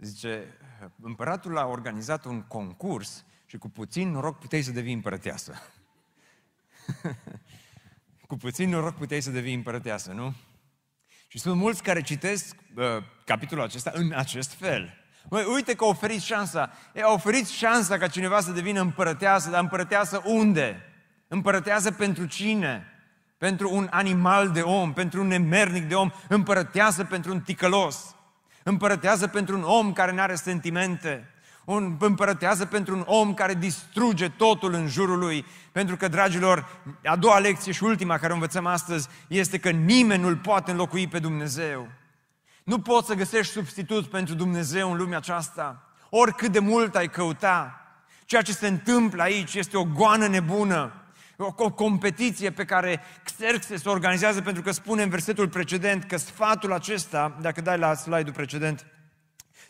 zice, 0.00 0.58
împăratul 1.02 1.58
a 1.58 1.66
organizat 1.66 2.24
un 2.24 2.42
concurs 2.42 3.24
și 3.46 3.58
cu 3.58 3.68
puțin 3.68 4.10
noroc 4.10 4.38
puteai 4.38 4.62
să 4.62 4.70
devii 4.70 4.92
împărăteasă. 4.92 5.54
cu 8.28 8.36
puțin 8.36 8.68
noroc 8.68 8.94
puteai 8.94 9.20
să 9.20 9.30
devii 9.30 9.54
împărăteasă, 9.54 10.12
nu? 10.12 10.34
Și 11.28 11.38
sunt 11.38 11.56
mulți 11.56 11.82
care 11.82 12.00
citesc 12.02 12.56
uh, 12.76 12.84
capitolul 13.24 13.64
acesta 13.64 13.90
în 13.94 14.12
acest 14.12 14.52
fel. 14.52 14.94
Măi, 15.30 15.44
uite 15.44 15.74
că 15.74 15.84
a 15.84 15.86
oferit 15.86 16.20
șansa. 16.20 16.72
E, 16.94 17.02
a 17.02 17.12
oferit 17.12 17.46
șansa 17.46 17.98
ca 17.98 18.08
cineva 18.08 18.40
să 18.40 18.52
devină 18.52 18.80
împărăteasă, 18.80 19.50
dar 19.50 19.62
împărăteasă 19.62 20.22
unde? 20.24 20.82
Împărăteasă 21.28 21.92
pentru 21.92 22.26
cine? 22.26 22.86
Pentru 23.38 23.74
un 23.74 23.88
animal 23.90 24.50
de 24.50 24.60
om, 24.60 24.92
pentru 24.92 25.20
un 25.20 25.26
nemernic 25.26 25.88
de 25.88 25.94
om, 25.94 26.10
împărăteasă 26.28 27.04
pentru 27.04 27.32
un 27.32 27.40
ticălos, 27.40 28.14
împărătează 28.62 29.26
pentru 29.26 29.56
un 29.56 29.62
om 29.62 29.92
care 29.92 30.12
nu 30.12 30.20
are 30.20 30.34
sentimente, 30.34 31.30
un, 31.64 31.96
împărătează 32.00 32.66
pentru 32.66 32.96
un 32.96 33.02
om 33.06 33.34
care 33.34 33.54
distruge 33.54 34.28
totul 34.28 34.72
în 34.72 34.86
jurul 34.86 35.18
lui. 35.18 35.44
Pentru 35.72 35.96
că, 35.96 36.08
dragilor, 36.08 36.66
a 37.04 37.16
doua 37.16 37.38
lecție 37.38 37.72
și 37.72 37.84
ultima 37.84 38.18
care 38.18 38.32
o 38.32 38.34
învățăm 38.34 38.66
astăzi 38.66 39.08
este 39.26 39.58
că 39.58 39.70
nimeni 39.70 40.22
nu-L 40.22 40.36
poate 40.36 40.70
înlocui 40.70 41.08
pe 41.08 41.18
Dumnezeu. 41.18 41.88
Nu 42.64 42.78
poți 42.78 43.06
să 43.06 43.14
găsești 43.14 43.52
substitut 43.52 44.06
pentru 44.06 44.34
Dumnezeu 44.34 44.90
în 44.90 44.96
lumea 44.96 45.16
aceasta, 45.16 45.92
oricât 46.10 46.52
de 46.52 46.58
mult 46.58 46.94
ai 46.94 47.08
căuta. 47.08 47.82
Ceea 48.24 48.42
ce 48.42 48.52
se 48.52 48.66
întâmplă 48.66 49.22
aici 49.22 49.54
este 49.54 49.76
o 49.76 49.84
goană 49.84 50.26
nebună, 50.26 50.92
o, 51.38 51.52
o 51.56 51.70
competiție 51.70 52.50
pe 52.50 52.64
care 52.64 53.00
Xerxes 53.24 53.84
o 53.84 53.90
organizează 53.90 54.42
pentru 54.42 54.62
că 54.62 54.70
spune 54.70 55.02
în 55.02 55.08
versetul 55.08 55.48
precedent 55.48 56.04
că 56.04 56.16
sfatul 56.16 56.72
acesta, 56.72 57.38
dacă 57.40 57.60
dai 57.60 57.78
la 57.78 57.94
slide-ul 57.94 58.34
precedent, 58.34 58.86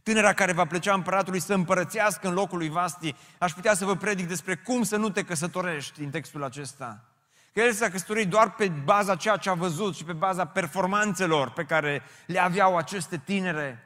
tânăra 0.02 0.32
care 0.32 0.52
va 0.52 0.64
plăcea 0.64 0.94
împăratului 0.94 1.40
să 1.40 1.54
împărățească 1.54 2.28
în 2.28 2.34
locul 2.34 2.58
lui 2.58 2.68
Vasti, 2.68 3.14
aș 3.38 3.52
putea 3.52 3.74
să 3.74 3.84
vă 3.84 3.96
predic 3.96 4.28
despre 4.28 4.54
cum 4.54 4.82
să 4.82 4.96
nu 4.96 5.10
te 5.10 5.22
căsătorești 5.22 6.02
în 6.02 6.10
textul 6.10 6.44
acesta. 6.44 7.04
Că 7.52 7.60
el 7.60 7.72
s-a 7.72 7.90
căsătorit 7.90 8.28
doar 8.28 8.54
pe 8.54 8.68
baza 8.68 9.16
ceea 9.16 9.36
ce 9.36 9.50
a 9.50 9.54
văzut 9.54 9.96
și 9.96 10.04
pe 10.04 10.12
baza 10.12 10.44
performanțelor 10.44 11.50
pe 11.50 11.64
care 11.64 12.02
le 12.26 12.38
aveau 12.38 12.76
aceste 12.76 13.20
tinere. 13.24 13.82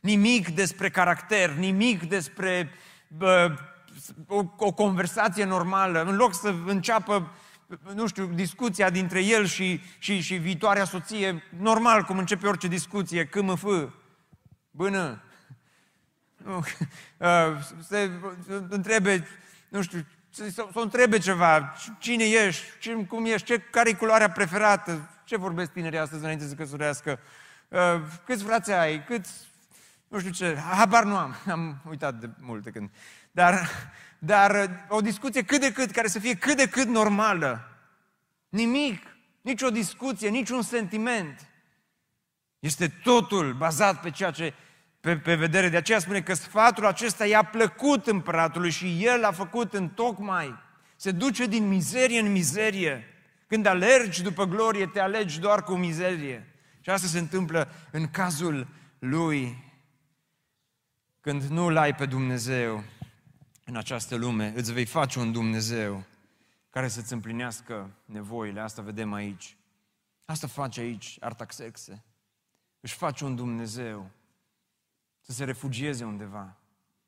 Nimic 0.00 0.48
despre 0.48 0.90
caracter, 0.90 1.50
nimic 1.50 2.08
despre 2.08 2.70
bă, 3.08 3.54
o, 4.26 4.44
o 4.56 4.72
conversație 4.72 5.44
normală. 5.44 6.02
În 6.02 6.16
loc 6.16 6.34
să 6.34 6.54
înceapă, 6.66 7.32
nu 7.94 8.06
știu, 8.06 8.26
discuția 8.26 8.90
dintre 8.90 9.22
el 9.22 9.46
și, 9.46 9.80
și, 9.98 10.20
și 10.20 10.34
viitoarea 10.34 10.84
soție, 10.84 11.42
normal 11.58 12.02
cum 12.02 12.18
începe 12.18 12.46
orice 12.46 12.68
discuție, 12.68 13.26
câmf, 13.26 13.64
bână, 14.70 15.22
nu, 16.36 16.64
se 17.88 18.10
întrebe, 18.68 19.26
nu 19.68 19.82
știu, 19.82 20.06
să, 20.30 20.48
să 20.52 20.68
o 20.72 20.80
întrebe 20.80 21.18
ceva, 21.18 21.74
cine 21.98 22.24
ești, 22.24 22.64
ce, 22.78 22.94
cum 22.94 23.24
ești, 23.24 23.46
ce, 23.46 23.58
care 23.58 23.88
e 23.88 23.92
culoarea 23.92 24.30
preferată, 24.30 25.10
ce 25.24 25.36
vorbesc 25.36 25.72
tinerii 25.72 25.98
astăzi 25.98 26.22
înainte 26.22 26.46
să 26.46 26.54
căsătorească, 26.54 27.18
uh, 27.68 27.78
câți 28.24 28.44
frați 28.44 28.72
ai, 28.72 29.04
câți, 29.04 29.48
nu 30.08 30.18
știu 30.18 30.30
ce, 30.30 30.56
habar 30.56 31.04
nu 31.04 31.16
am, 31.16 31.36
am 31.50 31.82
uitat 31.88 32.14
de 32.14 32.30
multe 32.40 32.70
când. 32.70 32.90
Dar, 33.38 33.68
dar 34.18 34.54
uh, 34.54 34.96
o 34.96 35.00
discuție 35.00 35.42
cât 35.42 35.60
de 35.60 35.72
cât, 35.72 35.90
care 35.90 36.08
să 36.08 36.18
fie 36.18 36.34
cât 36.34 36.56
de 36.56 36.68
cât 36.68 36.86
normală. 36.86 37.68
Nimic, 38.48 39.02
nici 39.40 39.62
o 39.62 39.70
discuție, 39.70 40.28
nici 40.28 40.48
un 40.48 40.62
sentiment. 40.62 41.48
Este 42.58 42.88
totul 42.88 43.52
bazat 43.52 44.00
pe 44.00 44.10
ceea 44.10 44.30
ce 44.30 44.54
pe, 45.00 45.16
pe 45.16 45.34
vedere. 45.34 45.68
De 45.68 45.76
aceea 45.76 45.98
spune 45.98 46.20
că 46.20 46.34
sfatul 46.34 46.86
acesta 46.86 47.26
i-a 47.26 47.42
plăcut 47.42 48.06
împăratului 48.06 48.70
și 48.70 49.04
el 49.04 49.24
a 49.24 49.32
făcut 49.32 49.74
în 49.74 49.88
tocmai. 49.88 50.58
Se 50.96 51.10
duce 51.10 51.46
din 51.46 51.68
mizerie 51.68 52.20
în 52.20 52.32
mizerie. 52.32 53.04
Când 53.46 53.66
alergi 53.66 54.22
după 54.22 54.44
glorie, 54.44 54.86
te 54.86 55.00
alegi 55.00 55.40
doar 55.40 55.62
cu 55.62 55.74
mizerie. 55.74 56.54
Și 56.80 56.90
asta 56.90 57.06
se 57.06 57.18
întâmplă 57.18 57.68
în 57.90 58.10
cazul 58.10 58.66
lui. 58.98 59.64
Când 61.20 61.42
nu 61.42 61.66
îl 61.66 61.76
ai 61.76 61.94
pe 61.94 62.06
Dumnezeu 62.06 62.84
în 63.68 63.76
această 63.76 64.16
lume, 64.16 64.52
îți 64.56 64.72
vei 64.72 64.84
face 64.84 65.18
un 65.18 65.32
Dumnezeu 65.32 66.04
care 66.70 66.88
să-ți 66.88 67.12
împlinească 67.12 67.90
nevoile. 68.04 68.60
Asta 68.60 68.82
vedem 68.82 69.12
aici. 69.12 69.56
Asta 70.24 70.46
face 70.46 70.80
aici 70.80 71.16
Artaxexe. 71.20 72.04
Își 72.80 72.94
face 72.94 73.24
un 73.24 73.36
Dumnezeu 73.36 74.10
să 75.20 75.32
se 75.32 75.44
refugieze 75.44 76.04
undeva, 76.04 76.56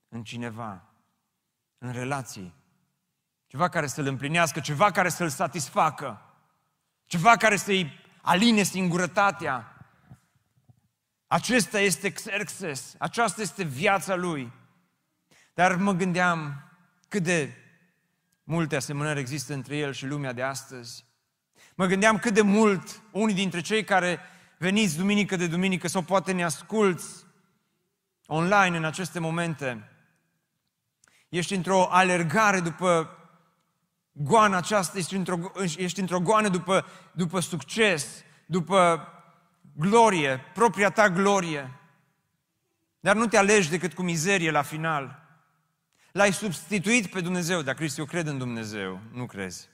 în 0.08 0.22
cineva, 0.22 0.82
în 1.78 1.92
relații. 1.92 2.54
Ceva 3.46 3.68
care 3.68 3.86
să-l 3.86 4.06
împlinească, 4.06 4.60
ceva 4.60 4.90
care 4.90 5.08
să-l 5.08 5.28
satisfacă, 5.28 6.22
ceva 7.04 7.36
care 7.36 7.56
să-i 7.56 7.92
aline 8.22 8.62
singurătatea. 8.62 9.86
Acesta 11.26 11.80
este 11.80 12.12
Xerxes, 12.12 12.94
aceasta 12.98 13.42
este 13.42 13.64
viața 13.64 14.14
lui. 14.14 14.58
Dar 15.60 15.76
mă 15.76 15.92
gândeam 15.92 16.62
cât 17.08 17.22
de 17.22 17.52
multe 18.44 18.76
asemănări 18.76 19.20
există 19.20 19.54
între 19.54 19.76
el 19.76 19.92
și 19.92 20.06
lumea 20.06 20.32
de 20.32 20.42
astăzi. 20.42 21.04
Mă 21.74 21.86
gândeam 21.86 22.18
cât 22.18 22.34
de 22.34 22.40
mult 22.40 23.02
unii 23.10 23.34
dintre 23.34 23.60
cei 23.60 23.84
care 23.84 24.18
veniți 24.58 24.96
duminică 24.96 25.36
de 25.36 25.46
duminică 25.46 25.88
sau 25.88 26.02
poate 26.02 26.32
ne 26.32 26.44
asculți 26.44 27.26
online 28.26 28.76
în 28.76 28.84
aceste 28.84 29.18
momente, 29.18 29.88
ești 31.28 31.54
într-o 31.54 31.88
alergare 31.90 32.60
după 32.60 33.18
goana 34.12 34.56
aceasta, 34.56 34.98
ești 34.98 35.14
într-o, 35.14 35.38
ești 35.76 36.00
într-o 36.00 36.20
goană 36.20 36.48
după, 36.48 36.86
după 37.12 37.40
succes, 37.40 38.22
după 38.46 39.08
glorie, 39.76 40.40
propria 40.54 40.90
ta 40.90 41.08
glorie. 41.08 41.80
Dar 43.00 43.16
nu 43.16 43.26
te 43.26 43.36
alegi 43.36 43.70
decât 43.70 43.94
cu 43.94 44.02
mizerie 44.02 44.50
la 44.50 44.62
final. 44.62 45.19
L-ai 46.12 46.32
substituit 46.32 47.06
pe 47.06 47.20
Dumnezeu, 47.20 47.62
dar 47.62 47.74
Cristi, 47.74 48.00
eu 48.00 48.06
cred 48.06 48.26
în 48.26 48.38
Dumnezeu, 48.38 49.00
nu 49.12 49.26
crezi. 49.26 49.68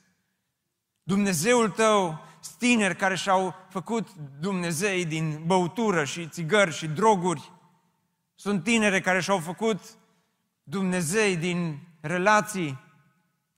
Dumnezeul 1.03 1.71
tău, 1.71 2.27
tineri 2.59 2.97
care 2.97 3.15
și-au 3.15 3.55
făcut 3.71 4.09
Dumnezei 4.41 5.05
din 5.05 5.43
băutură 5.47 6.05
și 6.05 6.29
țigări 6.29 6.75
și 6.75 6.87
droguri, 6.87 7.53
sunt 8.35 8.63
tinere 8.65 9.01
care 9.01 9.21
și-au 9.21 9.39
făcut 9.39 9.81
Dumnezei 10.63 11.37
din 11.37 11.79
relații. 12.01 12.79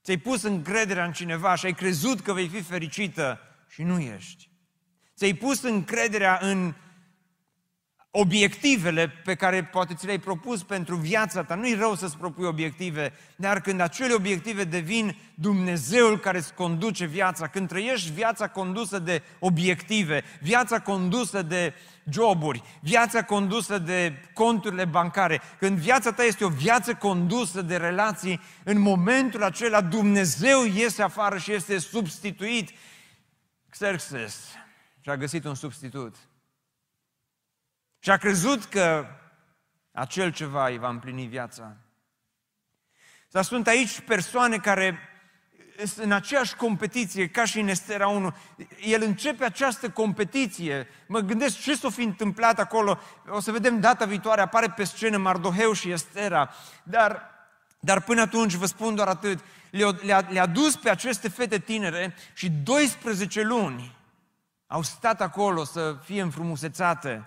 Ți-ai 0.03 0.17
pus 0.17 0.43
încrederea 0.43 1.05
în 1.05 1.11
cineva 1.11 1.55
și 1.55 1.65
ai 1.65 1.73
crezut 1.73 2.19
că 2.19 2.33
vei 2.33 2.47
fi 2.47 2.61
fericită 2.61 3.39
și 3.67 3.83
nu 3.83 3.99
ești. 3.99 4.49
Ți-ai 5.15 5.33
pus 5.33 5.61
încrederea 5.61 6.39
în 6.41 6.73
obiectivele 8.11 9.07
pe 9.07 9.35
care 9.35 9.63
poate 9.63 9.93
ți 9.93 10.05
le-ai 10.05 10.19
propus 10.19 10.63
pentru 10.63 10.95
viața 10.95 11.43
ta. 11.43 11.55
Nu-i 11.55 11.73
rău 11.73 11.95
să-ți 11.95 12.17
propui 12.17 12.45
obiective, 12.45 13.13
dar 13.35 13.61
când 13.61 13.79
acele 13.79 14.13
obiective 14.13 14.63
devin 14.63 15.15
Dumnezeul 15.35 16.19
care 16.19 16.37
îți 16.37 16.53
conduce 16.53 17.05
viața, 17.05 17.47
când 17.47 17.67
trăiești 17.67 18.11
viața 18.11 18.47
condusă 18.47 18.99
de 18.99 19.21
obiective, 19.39 20.23
viața 20.41 20.79
condusă 20.79 21.41
de 21.41 21.73
joburi, 22.11 22.63
viața 22.81 23.23
condusă 23.23 23.77
de 23.77 24.13
conturile 24.33 24.85
bancare, 24.85 25.41
când 25.59 25.77
viața 25.77 26.11
ta 26.11 26.23
este 26.23 26.45
o 26.45 26.49
viață 26.49 26.93
condusă 26.93 27.61
de 27.61 27.77
relații, 27.77 28.41
în 28.63 28.79
momentul 28.79 29.43
acela 29.43 29.81
Dumnezeu 29.81 30.63
iese 30.65 31.01
afară 31.01 31.37
și 31.37 31.51
este 31.51 31.77
substituit. 31.77 32.69
Xerxes 33.69 34.35
și-a 35.01 35.17
găsit 35.17 35.45
un 35.45 35.55
substitut. 35.55 36.15
Și 37.99 38.09
a 38.09 38.17
crezut 38.17 38.65
că 38.65 39.05
acel 39.91 40.31
ceva 40.31 40.67
îi 40.67 40.77
va 40.77 40.89
împlini 40.89 41.27
viața. 41.27 41.75
Dar 43.29 43.43
sunt 43.43 43.67
aici 43.67 43.99
persoane 43.99 44.57
care 44.57 44.99
sunt 45.77 46.05
în 46.05 46.11
aceeași 46.11 46.55
competiție 46.55 47.27
ca 47.27 47.45
și 47.45 47.59
în 47.59 47.67
Estera 47.67 48.07
1. 48.07 48.35
El 48.81 49.01
începe 49.01 49.43
această 49.43 49.89
competiție. 49.89 50.87
Mă 51.07 51.19
gândesc 51.19 51.59
ce 51.59 51.75
s-a 51.75 51.89
fi 51.89 52.01
întâmplat 52.01 52.59
acolo. 52.59 52.99
O 53.29 53.39
să 53.39 53.51
vedem 53.51 53.79
data 53.79 54.05
viitoare, 54.05 54.41
apare 54.41 54.69
pe 54.69 54.83
scenă 54.83 55.17
Mardoheu 55.17 55.73
și 55.73 55.91
Estera. 55.91 56.49
Dar, 56.83 57.29
dar 57.79 58.01
până 58.01 58.21
atunci 58.21 58.53
vă 58.53 58.65
spun 58.65 58.95
doar 58.95 59.07
atât. 59.07 59.39
Le-a, 60.01 60.27
le-a 60.29 60.45
dus 60.45 60.75
pe 60.75 60.89
aceste 60.89 61.29
fete 61.29 61.59
tinere 61.59 62.15
și 62.33 62.49
12 62.49 63.41
luni 63.41 63.97
au 64.67 64.81
stat 64.81 65.21
acolo 65.21 65.63
să 65.63 65.97
fie 66.03 66.21
înfrumusețate 66.21 67.25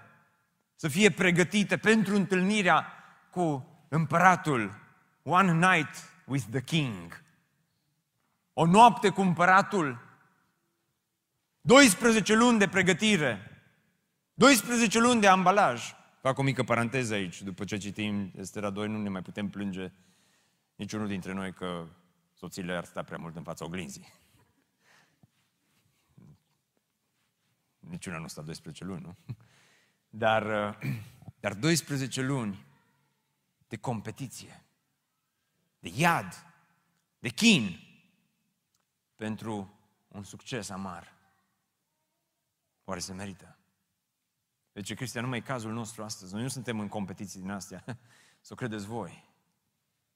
să 0.83 0.89
fie 0.89 1.11
pregătite 1.11 1.77
pentru 1.77 2.15
întâlnirea 2.15 2.87
cu 3.31 3.67
împăratul. 3.89 4.81
One 5.23 5.53
night 5.53 5.89
with 6.27 6.45
the 6.51 6.63
king. 6.63 7.23
O 8.53 8.67
noapte 8.67 9.09
cu 9.09 9.21
împăratul. 9.21 9.99
12 11.61 12.35
luni 12.35 12.59
de 12.59 12.69
pregătire. 12.69 13.63
12 14.35 14.99
luni 14.99 15.21
de 15.21 15.27
ambalaj. 15.27 15.95
Fac 16.21 16.39
o 16.39 16.43
mică 16.43 16.63
paranteză 16.63 17.15
aici. 17.15 17.43
După 17.43 17.65
ce 17.65 17.77
citim 17.77 18.33
Estera 18.37 18.71
2, 18.71 18.89
nu 18.89 19.03
ne 19.03 19.09
mai 19.09 19.23
putem 19.23 19.49
plânge 19.49 19.93
niciunul 20.75 21.09
dintre 21.09 21.33
noi 21.33 21.53
că 21.53 21.87
soțiile 22.35 22.77
ar 22.77 22.85
sta 22.85 23.03
prea 23.03 23.19
mult 23.19 23.37
în 23.37 23.43
fața 23.43 23.65
oglinzii. 23.65 24.13
Niciuna 27.79 28.19
nu 28.19 28.27
sta 28.27 28.43
12 28.43 28.85
luni, 28.85 29.03
nu? 29.03 29.37
Dar, 30.15 30.79
dar 31.41 31.55
12 31.55 32.21
luni 32.21 32.67
de 33.69 33.77
competiție, 33.77 34.65
de 35.79 35.91
iad, 35.95 36.47
de 37.19 37.29
chin, 37.29 37.79
pentru 39.17 39.79
un 40.09 40.23
succes 40.23 40.71
amar. 40.71 41.13
Oare 42.85 43.01
se 43.01 43.13
merită? 43.13 43.59
Deci, 44.73 44.95
Cristian, 44.95 45.23
nu 45.23 45.29
mai 45.29 45.39
e 45.39 45.43
cazul 45.43 45.73
nostru 45.73 46.03
astăzi. 46.03 46.33
Noi 46.33 46.43
nu 46.43 46.49
suntem 46.49 46.81
în 46.81 46.89
competiții 46.89 47.41
din 47.41 47.51
astea. 47.51 47.85
Să 48.41 48.53
o 48.53 48.55
credeți 48.55 48.87
voi. 48.87 49.31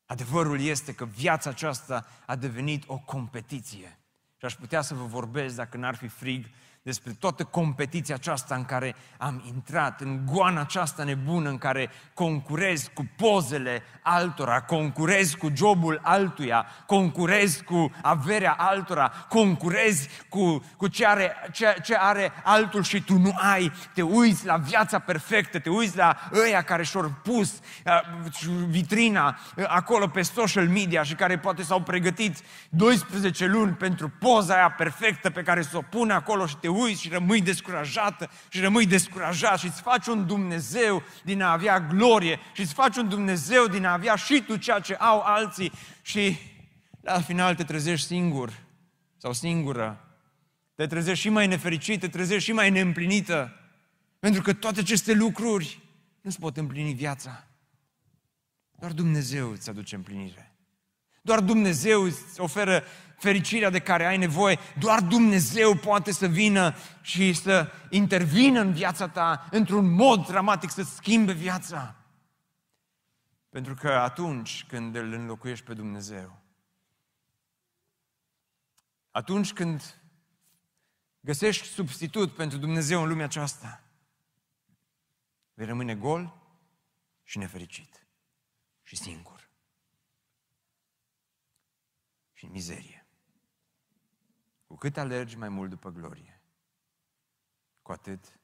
Adevărul 0.06 0.61
este 0.61 0.94
că 0.94 1.04
viața 1.04 1.50
aceasta 1.50 2.06
a 2.26 2.37
devenit 2.37 2.85
o 2.87 2.98
competiție. 2.98 3.98
Și 4.37 4.44
aș 4.44 4.54
putea 4.54 4.80
să 4.80 4.94
vă 4.94 5.04
vorbesc, 5.04 5.56
dacă 5.56 5.76
n-ar 5.76 5.94
fi 5.94 6.09
frig, 6.09 6.46
despre 6.87 7.12
toată 7.12 7.44
competiția 7.44 8.14
aceasta 8.14 8.55
în 8.55 8.64
care 8.64 8.94
am 9.18 9.42
intrat, 9.46 10.01
în 10.01 10.20
goana 10.33 10.61
aceasta 10.61 11.05
nebună 11.05 11.49
în 11.49 11.59
care 11.59 11.90
concurez 12.14 12.90
cu 12.94 13.07
pozele 13.16 13.83
altora, 14.03 14.61
concurez 14.61 15.35
cu 15.35 15.51
jobul 15.55 16.01
altuia, 16.03 16.66
concurez 16.87 17.62
cu 17.64 17.90
averea 18.03 18.53
altora, 18.53 19.09
concurez 19.29 20.07
cu, 20.29 20.64
cu 20.77 20.88
ce, 20.88 21.07
are, 21.07 21.37
ce, 21.53 21.77
ce 21.83 21.96
are 21.99 22.33
altul 22.44 22.83
și 22.83 23.03
tu 23.03 23.18
nu 23.18 23.35
ai. 23.37 23.72
Te 23.94 24.03
uiți 24.03 24.46
la 24.46 24.57
viața 24.57 24.99
perfectă, 24.99 25.59
te 25.59 25.70
uiți 25.70 25.96
la 25.96 26.16
ăia 26.44 26.62
care 26.62 26.83
și-au 26.83 27.12
pus 27.22 27.53
uh, 27.85 27.92
vitrina 28.68 29.38
uh, 29.57 29.64
acolo 29.68 30.07
pe 30.07 30.22
social 30.22 30.68
media 30.68 31.03
și 31.03 31.14
care 31.14 31.38
poate 31.38 31.62
s-au 31.62 31.83
pregătit 31.83 32.38
12 32.68 33.46
luni 33.46 33.72
pentru 33.72 34.12
poza 34.18 34.55
aia 34.55 34.70
perfectă 34.70 35.31
pe 35.31 35.42
care 35.42 35.62
să 35.62 35.77
o 35.77 35.83
pune 35.83 36.12
acolo 36.12 36.46
și 36.46 36.57
te 36.57 36.68
uiți 36.76 37.02
și 37.02 37.08
rămâi 37.08 37.40
descurajată 37.40 38.30
și 38.48 38.60
rămâi 38.60 38.86
descurajat 38.86 39.58
și 39.58 39.66
îți 39.66 39.80
faci 39.80 40.06
un 40.06 40.26
Dumnezeu 40.26 41.02
din 41.24 41.42
a 41.42 41.52
avea 41.52 41.80
glorie 41.80 42.38
și 42.52 42.60
îți 42.60 42.74
faci 42.74 42.96
un 42.96 43.08
Dumnezeu 43.08 43.66
din 43.66 43.84
a 43.84 43.92
avea 43.92 44.14
și 44.14 44.42
tu 44.46 44.56
ceea 44.56 44.78
ce 44.78 44.94
au 44.94 45.20
alții 45.20 45.72
și 46.02 46.36
la 47.00 47.20
final 47.20 47.54
te 47.54 47.64
trezești 47.64 48.06
singur 48.06 48.52
sau 49.16 49.32
singură. 49.32 50.00
Te 50.74 50.86
trezești 50.86 51.20
și 51.20 51.28
mai 51.28 51.46
nefericit, 51.46 52.00
te 52.00 52.08
trezești 52.08 52.44
și 52.44 52.52
mai 52.52 52.70
neîmplinită. 52.70 53.60
Pentru 54.18 54.42
că 54.42 54.52
toate 54.52 54.80
aceste 54.80 55.12
lucruri 55.12 55.80
nu-ți 56.20 56.38
pot 56.38 56.56
împlini 56.56 56.94
viața. 56.94 57.46
Doar 58.78 58.92
Dumnezeu 58.92 59.50
îți 59.50 59.68
aduce 59.68 59.94
împlinire. 59.94 60.54
Doar 61.22 61.40
Dumnezeu 61.40 62.02
îți 62.02 62.40
oferă 62.40 62.84
fericirea 63.16 63.70
de 63.70 63.81
care 63.81 64.07
ai 64.07 64.16
nevoie. 64.16 64.59
Doar 64.79 65.00
Dumnezeu 65.00 65.76
poate 65.76 66.12
să 66.12 66.26
vină 66.26 66.74
și 67.00 67.33
să 67.33 67.72
intervină 67.90 68.61
în 68.61 68.72
viața 68.72 69.09
ta 69.09 69.48
într-un 69.50 69.94
mod 69.94 70.26
dramatic, 70.26 70.70
să 70.70 70.83
schimbe 70.83 71.33
viața. 71.33 71.96
Pentru 73.48 73.74
că 73.74 73.88
atunci 73.88 74.64
când 74.68 74.94
îl 74.94 75.12
înlocuiești 75.12 75.64
pe 75.64 75.74
Dumnezeu, 75.74 76.40
atunci 79.11 79.52
când 79.52 80.00
găsești 81.20 81.66
substitut 81.66 82.35
pentru 82.35 82.59
Dumnezeu 82.59 83.02
în 83.02 83.09
lumea 83.09 83.24
aceasta, 83.24 83.83
vei 85.55 85.66
rămâne 85.66 85.94
gol 85.94 86.35
și 87.22 87.38
nefericit 87.38 88.07
și 88.83 88.96
singur 88.96 89.50
și 92.33 92.44
în 92.44 92.50
mizerie. 92.50 92.95
Cu 94.66 94.76
cât 94.76 94.96
alergi 94.96 95.37
mai 95.37 95.48
mult 95.48 95.70
după 95.70 95.90
glorie, 95.90 96.40
cu 97.83 97.92
atât 97.92 98.40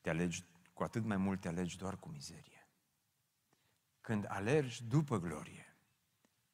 te 0.00 0.10
alegi, 0.10 0.44
cu 0.72 0.82
atât 0.82 1.04
mai 1.04 1.16
mult 1.16 1.40
te 1.40 1.48
alegi 1.48 1.76
doar 1.76 1.98
cu 1.98 2.08
mizerie. 2.08 2.68
Când 4.00 4.24
alergi 4.28 4.84
după 4.84 5.18
glorie, 5.18 5.76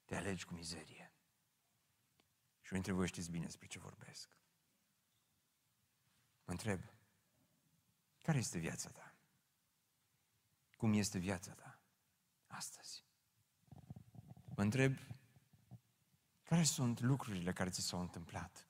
te 0.05 0.17
alegi 0.17 0.45
cu 0.45 0.55
mizerie. 0.55 1.13
Și 2.61 2.73
unii 2.73 2.83
dintre 2.83 2.93
voi 2.93 3.07
știți 3.07 3.31
bine 3.31 3.45
despre 3.45 3.67
ce 3.67 3.79
vorbesc. 3.79 4.37
Mă 6.45 6.53
întreb, 6.53 6.81
care 8.23 8.39
este 8.39 8.59
viața 8.59 8.91
ta? 8.91 9.15
Cum 10.77 10.93
este 10.93 11.19
viața 11.19 11.53
ta 11.53 11.81
astăzi? 12.47 13.05
Mă 14.57 14.63
întreb, 14.63 14.97
care 16.53 16.65
sunt 16.65 17.01
lucrurile 17.01 17.53
care 17.53 17.71
ți 17.71 17.81
s-au 17.81 18.01
întâmplat? 18.01 18.69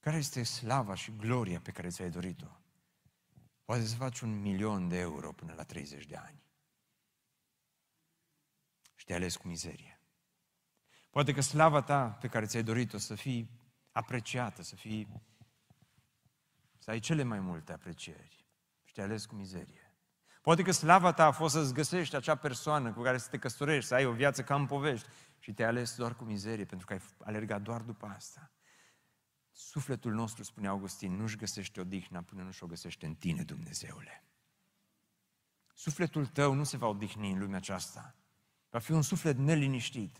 Care 0.00 0.16
este 0.16 0.42
slava 0.42 0.94
și 0.94 1.16
gloria 1.16 1.60
pe 1.60 1.70
care 1.70 1.88
ți-ai 1.88 2.10
dorit-o? 2.10 2.60
Poate 3.64 3.84
să 3.84 3.96
faci 3.96 4.20
un 4.20 4.40
milion 4.40 4.88
de 4.88 4.98
euro 4.98 5.32
până 5.32 5.52
la 5.54 5.64
30 5.64 6.06
de 6.06 6.16
ani. 6.16 6.42
Și 8.94 9.04
te 9.04 9.14
ales 9.14 9.36
cu 9.36 9.46
mizerie. 9.46 10.00
Poate 11.10 11.32
că 11.32 11.40
slava 11.40 11.82
ta 11.82 12.10
pe 12.10 12.28
care 12.28 12.46
ți-ai 12.46 12.62
dorit-o 12.62 12.98
să 12.98 13.14
fii 13.14 13.50
apreciată, 13.92 14.62
să 14.62 14.76
fii 14.76 15.22
să 16.78 16.90
ai 16.90 16.98
cele 16.98 17.22
mai 17.22 17.40
multe 17.40 17.72
aprecieri 17.72 18.46
și 18.84 18.92
te 18.92 19.02
ales 19.02 19.26
cu 19.26 19.34
mizerie. 19.34 19.77
Poate 20.48 20.62
că 20.62 20.70
slava 20.70 21.12
ta 21.12 21.24
a 21.24 21.30
fost 21.30 21.54
să-ți 21.54 21.74
găsești 21.74 22.16
acea 22.16 22.34
persoană 22.34 22.92
cu 22.92 23.02
care 23.02 23.18
să 23.18 23.28
te 23.28 23.38
căsătorești, 23.38 23.88
să 23.88 23.94
ai 23.94 24.04
o 24.04 24.12
viață 24.12 24.42
ca 24.42 24.54
în 24.54 24.66
povești 24.66 25.08
și 25.38 25.52
te-ai 25.52 25.68
ales 25.68 25.96
doar 25.96 26.14
cu 26.14 26.24
mizerie 26.24 26.64
pentru 26.64 26.86
că 26.86 26.92
ai 26.92 27.00
alergat 27.24 27.62
doar 27.62 27.80
după 27.80 28.06
asta. 28.06 28.50
Sufletul 29.52 30.12
nostru, 30.12 30.42
spune 30.42 30.68
Augustin, 30.68 31.16
nu-și 31.16 31.36
găsește 31.36 31.80
odihna 31.80 32.22
până 32.22 32.42
nu 32.42 32.50
și-o 32.50 32.66
găsește 32.66 33.06
în 33.06 33.14
tine, 33.14 33.42
Dumnezeule. 33.42 34.24
Sufletul 35.74 36.26
tău 36.26 36.52
nu 36.52 36.64
se 36.64 36.76
va 36.76 36.86
odihni 36.86 37.30
în 37.30 37.38
lumea 37.38 37.56
aceasta. 37.56 38.14
Va 38.70 38.78
fi 38.78 38.92
un 38.92 39.02
suflet 39.02 39.36
neliniștit 39.36 40.16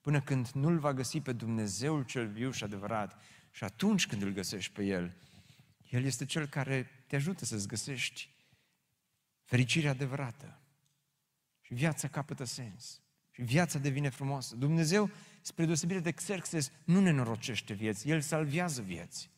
până 0.00 0.20
când 0.20 0.48
nu-L 0.48 0.78
va 0.78 0.92
găsi 0.92 1.20
pe 1.20 1.32
Dumnezeul 1.32 2.04
cel 2.04 2.26
viu 2.26 2.50
și 2.50 2.64
adevărat. 2.64 3.20
Și 3.50 3.64
atunci 3.64 4.06
când 4.06 4.22
îl 4.22 4.30
găsești 4.30 4.72
pe 4.72 4.84
El, 4.84 5.16
El 5.88 6.04
este 6.04 6.24
Cel 6.24 6.46
care 6.46 7.04
te 7.06 7.16
ajută 7.16 7.44
să-ți 7.44 7.68
găsești 7.68 8.38
fericirea 9.50 9.90
adevărată. 9.90 10.58
Și 11.60 11.74
viața 11.74 12.08
capătă 12.08 12.44
sens. 12.44 13.00
Și 13.30 13.42
viața 13.42 13.78
devine 13.78 14.08
frumoasă. 14.08 14.56
Dumnezeu, 14.56 15.10
spre 15.40 15.64
deosebire 15.64 15.98
de 15.98 16.10
Xerxes, 16.10 16.70
nu 16.84 17.00
ne 17.00 17.10
norocește 17.10 17.72
vieți, 17.72 18.08
El 18.08 18.20
salvează 18.20 18.82
vieți. 18.82 19.30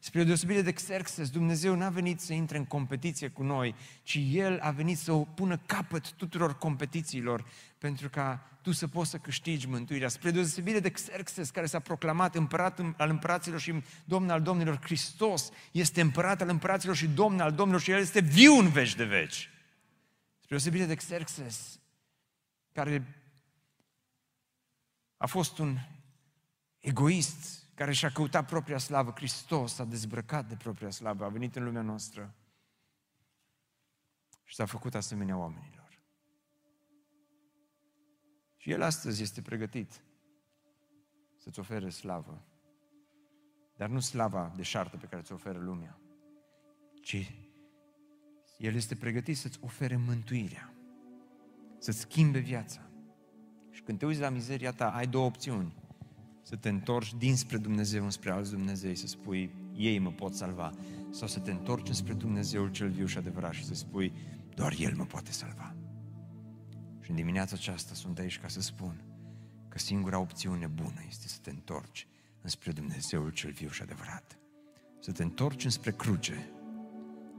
Spre 0.00 0.24
deosebire 0.24 0.62
de 0.62 0.72
Xerxes, 0.72 1.30
Dumnezeu 1.30 1.74
n-a 1.74 1.88
venit 1.88 2.20
să 2.20 2.32
intre 2.32 2.56
în 2.56 2.64
competiție 2.64 3.28
cu 3.28 3.42
noi, 3.42 3.74
ci 4.02 4.18
El 4.30 4.58
a 4.60 4.70
venit 4.70 4.98
să 4.98 5.12
o 5.12 5.24
pună 5.24 5.56
capăt 5.66 6.12
tuturor 6.12 6.58
competițiilor, 6.58 7.44
pentru 7.78 8.08
ca 8.08 8.58
tu 8.62 8.72
să 8.72 8.88
poți 8.88 9.10
să 9.10 9.18
câștigi 9.18 9.68
mântuirea. 9.68 10.08
Spre 10.08 10.30
deosebire 10.30 10.80
de 10.80 10.90
Xerxes, 10.90 11.50
care 11.50 11.66
s-a 11.66 11.78
proclamat 11.78 12.34
împărat 12.34 12.80
al 12.96 13.10
împăraților 13.10 13.60
și 13.60 13.82
domn 14.04 14.30
al 14.30 14.42
domnilor, 14.42 14.78
Hristos 14.82 15.50
este 15.72 16.00
împărat 16.00 16.40
al 16.40 16.48
împăraților 16.48 16.96
și 16.96 17.06
domn 17.06 17.40
al 17.40 17.52
domnilor 17.52 17.80
și 17.80 17.90
El 17.90 17.98
este 17.98 18.20
viu 18.20 18.58
în 18.58 18.68
veci 18.68 18.94
de 18.94 19.04
veci. 19.04 19.48
Spre 20.44 20.56
deosebire 20.56 20.84
de 20.84 20.94
Xerxes, 20.94 21.80
care 22.72 23.14
a 25.16 25.26
fost 25.26 25.58
un 25.58 25.76
egoist 26.78 27.64
care 27.74 27.92
și-a 27.92 28.10
căutat 28.10 28.46
propria 28.46 28.78
slavă. 28.78 29.10
Hristos 29.10 29.78
a 29.78 29.84
dezbrăcat 29.84 30.48
de 30.48 30.56
propria 30.56 30.90
slavă, 30.90 31.24
a 31.24 31.28
venit 31.28 31.56
în 31.56 31.64
lumea 31.64 31.82
noastră 31.82 32.34
și 34.42 34.54
s-a 34.54 34.66
făcut 34.66 34.94
asemenea 34.94 35.36
oamenilor. 35.36 36.02
Și 38.56 38.70
El 38.70 38.82
astăzi 38.82 39.22
este 39.22 39.42
pregătit 39.42 40.02
să-ți 41.38 41.58
ofere 41.58 41.90
slavă, 41.90 42.44
dar 43.76 43.88
nu 43.88 44.00
slava 44.00 44.52
de 44.56 44.62
șartă 44.62 44.96
pe 44.96 45.06
care 45.06 45.22
ți-o 45.22 45.34
oferă 45.34 45.58
lumea, 45.58 45.98
ci 47.02 47.43
El 48.56 48.74
este 48.74 48.94
pregătit 48.94 49.36
să-ți 49.36 49.58
ofere 49.60 49.96
mântuirea, 49.96 50.74
să-ți 51.78 52.00
schimbe 52.00 52.38
viața. 52.38 52.80
Și 53.70 53.82
când 53.82 53.98
te 53.98 54.06
uiți 54.06 54.20
la 54.20 54.28
mizeria 54.28 54.72
ta, 54.72 54.90
ai 54.90 55.06
două 55.06 55.24
opțiuni. 55.24 55.74
Să 56.42 56.56
te 56.56 56.68
întorci 56.68 57.14
dinspre 57.14 57.56
Dumnezeu 57.56 58.04
înspre 58.04 58.30
alți 58.30 58.50
Dumnezei, 58.50 58.94
să 58.94 59.06
spui, 59.06 59.54
ei 59.74 59.98
mă 59.98 60.10
pot 60.10 60.34
salva. 60.34 60.72
Sau 61.10 61.28
să 61.28 61.40
te 61.40 61.50
întorci 61.50 61.88
înspre 61.88 62.12
Dumnezeul 62.12 62.70
cel 62.70 62.88
viu 62.88 63.06
și 63.06 63.18
adevărat 63.18 63.52
și 63.52 63.64
să 63.64 63.74
spui, 63.74 64.12
doar 64.54 64.74
El 64.78 64.94
mă 64.96 65.04
poate 65.04 65.32
salva. 65.32 65.74
Și 67.00 67.10
în 67.10 67.16
dimineața 67.16 67.54
aceasta 67.56 67.94
sunt 67.94 68.18
aici 68.18 68.40
ca 68.40 68.48
să 68.48 68.60
spun 68.60 69.04
că 69.68 69.78
singura 69.78 70.18
opțiune 70.18 70.66
bună 70.66 71.00
este 71.08 71.28
să 71.28 71.38
te 71.42 71.50
întorci 71.50 72.06
înspre 72.42 72.72
Dumnezeul 72.72 73.30
cel 73.30 73.50
viu 73.50 73.68
și 73.68 73.82
adevărat. 73.82 74.38
Să 75.00 75.12
te 75.12 75.22
întorci 75.22 75.64
înspre 75.64 75.92
cruce, 75.92 76.48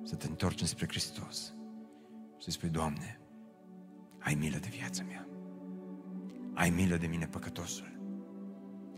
să 0.05 0.15
te 0.15 0.27
întorci 0.27 0.61
înspre 0.61 0.85
Hristos. 0.87 1.53
Și 2.37 2.43
să 2.43 2.51
spui, 2.51 2.69
Doamne, 2.69 3.19
ai 4.19 4.33
milă 4.33 4.57
de 4.57 4.67
viața 4.71 5.03
mea. 5.03 5.27
Ai 6.53 6.69
milă 6.69 6.97
de 6.97 7.07
mine, 7.07 7.27
păcătosul. 7.27 7.99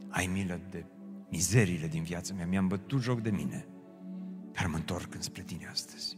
Ai 0.09 0.27
milă 0.27 0.59
de 0.69 0.85
mizeriile 1.29 1.87
din 1.87 2.03
viața 2.03 2.33
mea, 2.33 2.45
mi-am 2.45 2.67
bătut 2.67 3.01
joc 3.01 3.21
de 3.21 3.29
mine, 3.29 3.67
dar 4.51 4.67
mă 4.67 4.75
întorc 4.75 5.15
înspre 5.15 5.41
tine 5.41 5.67
astăzi. 5.67 6.17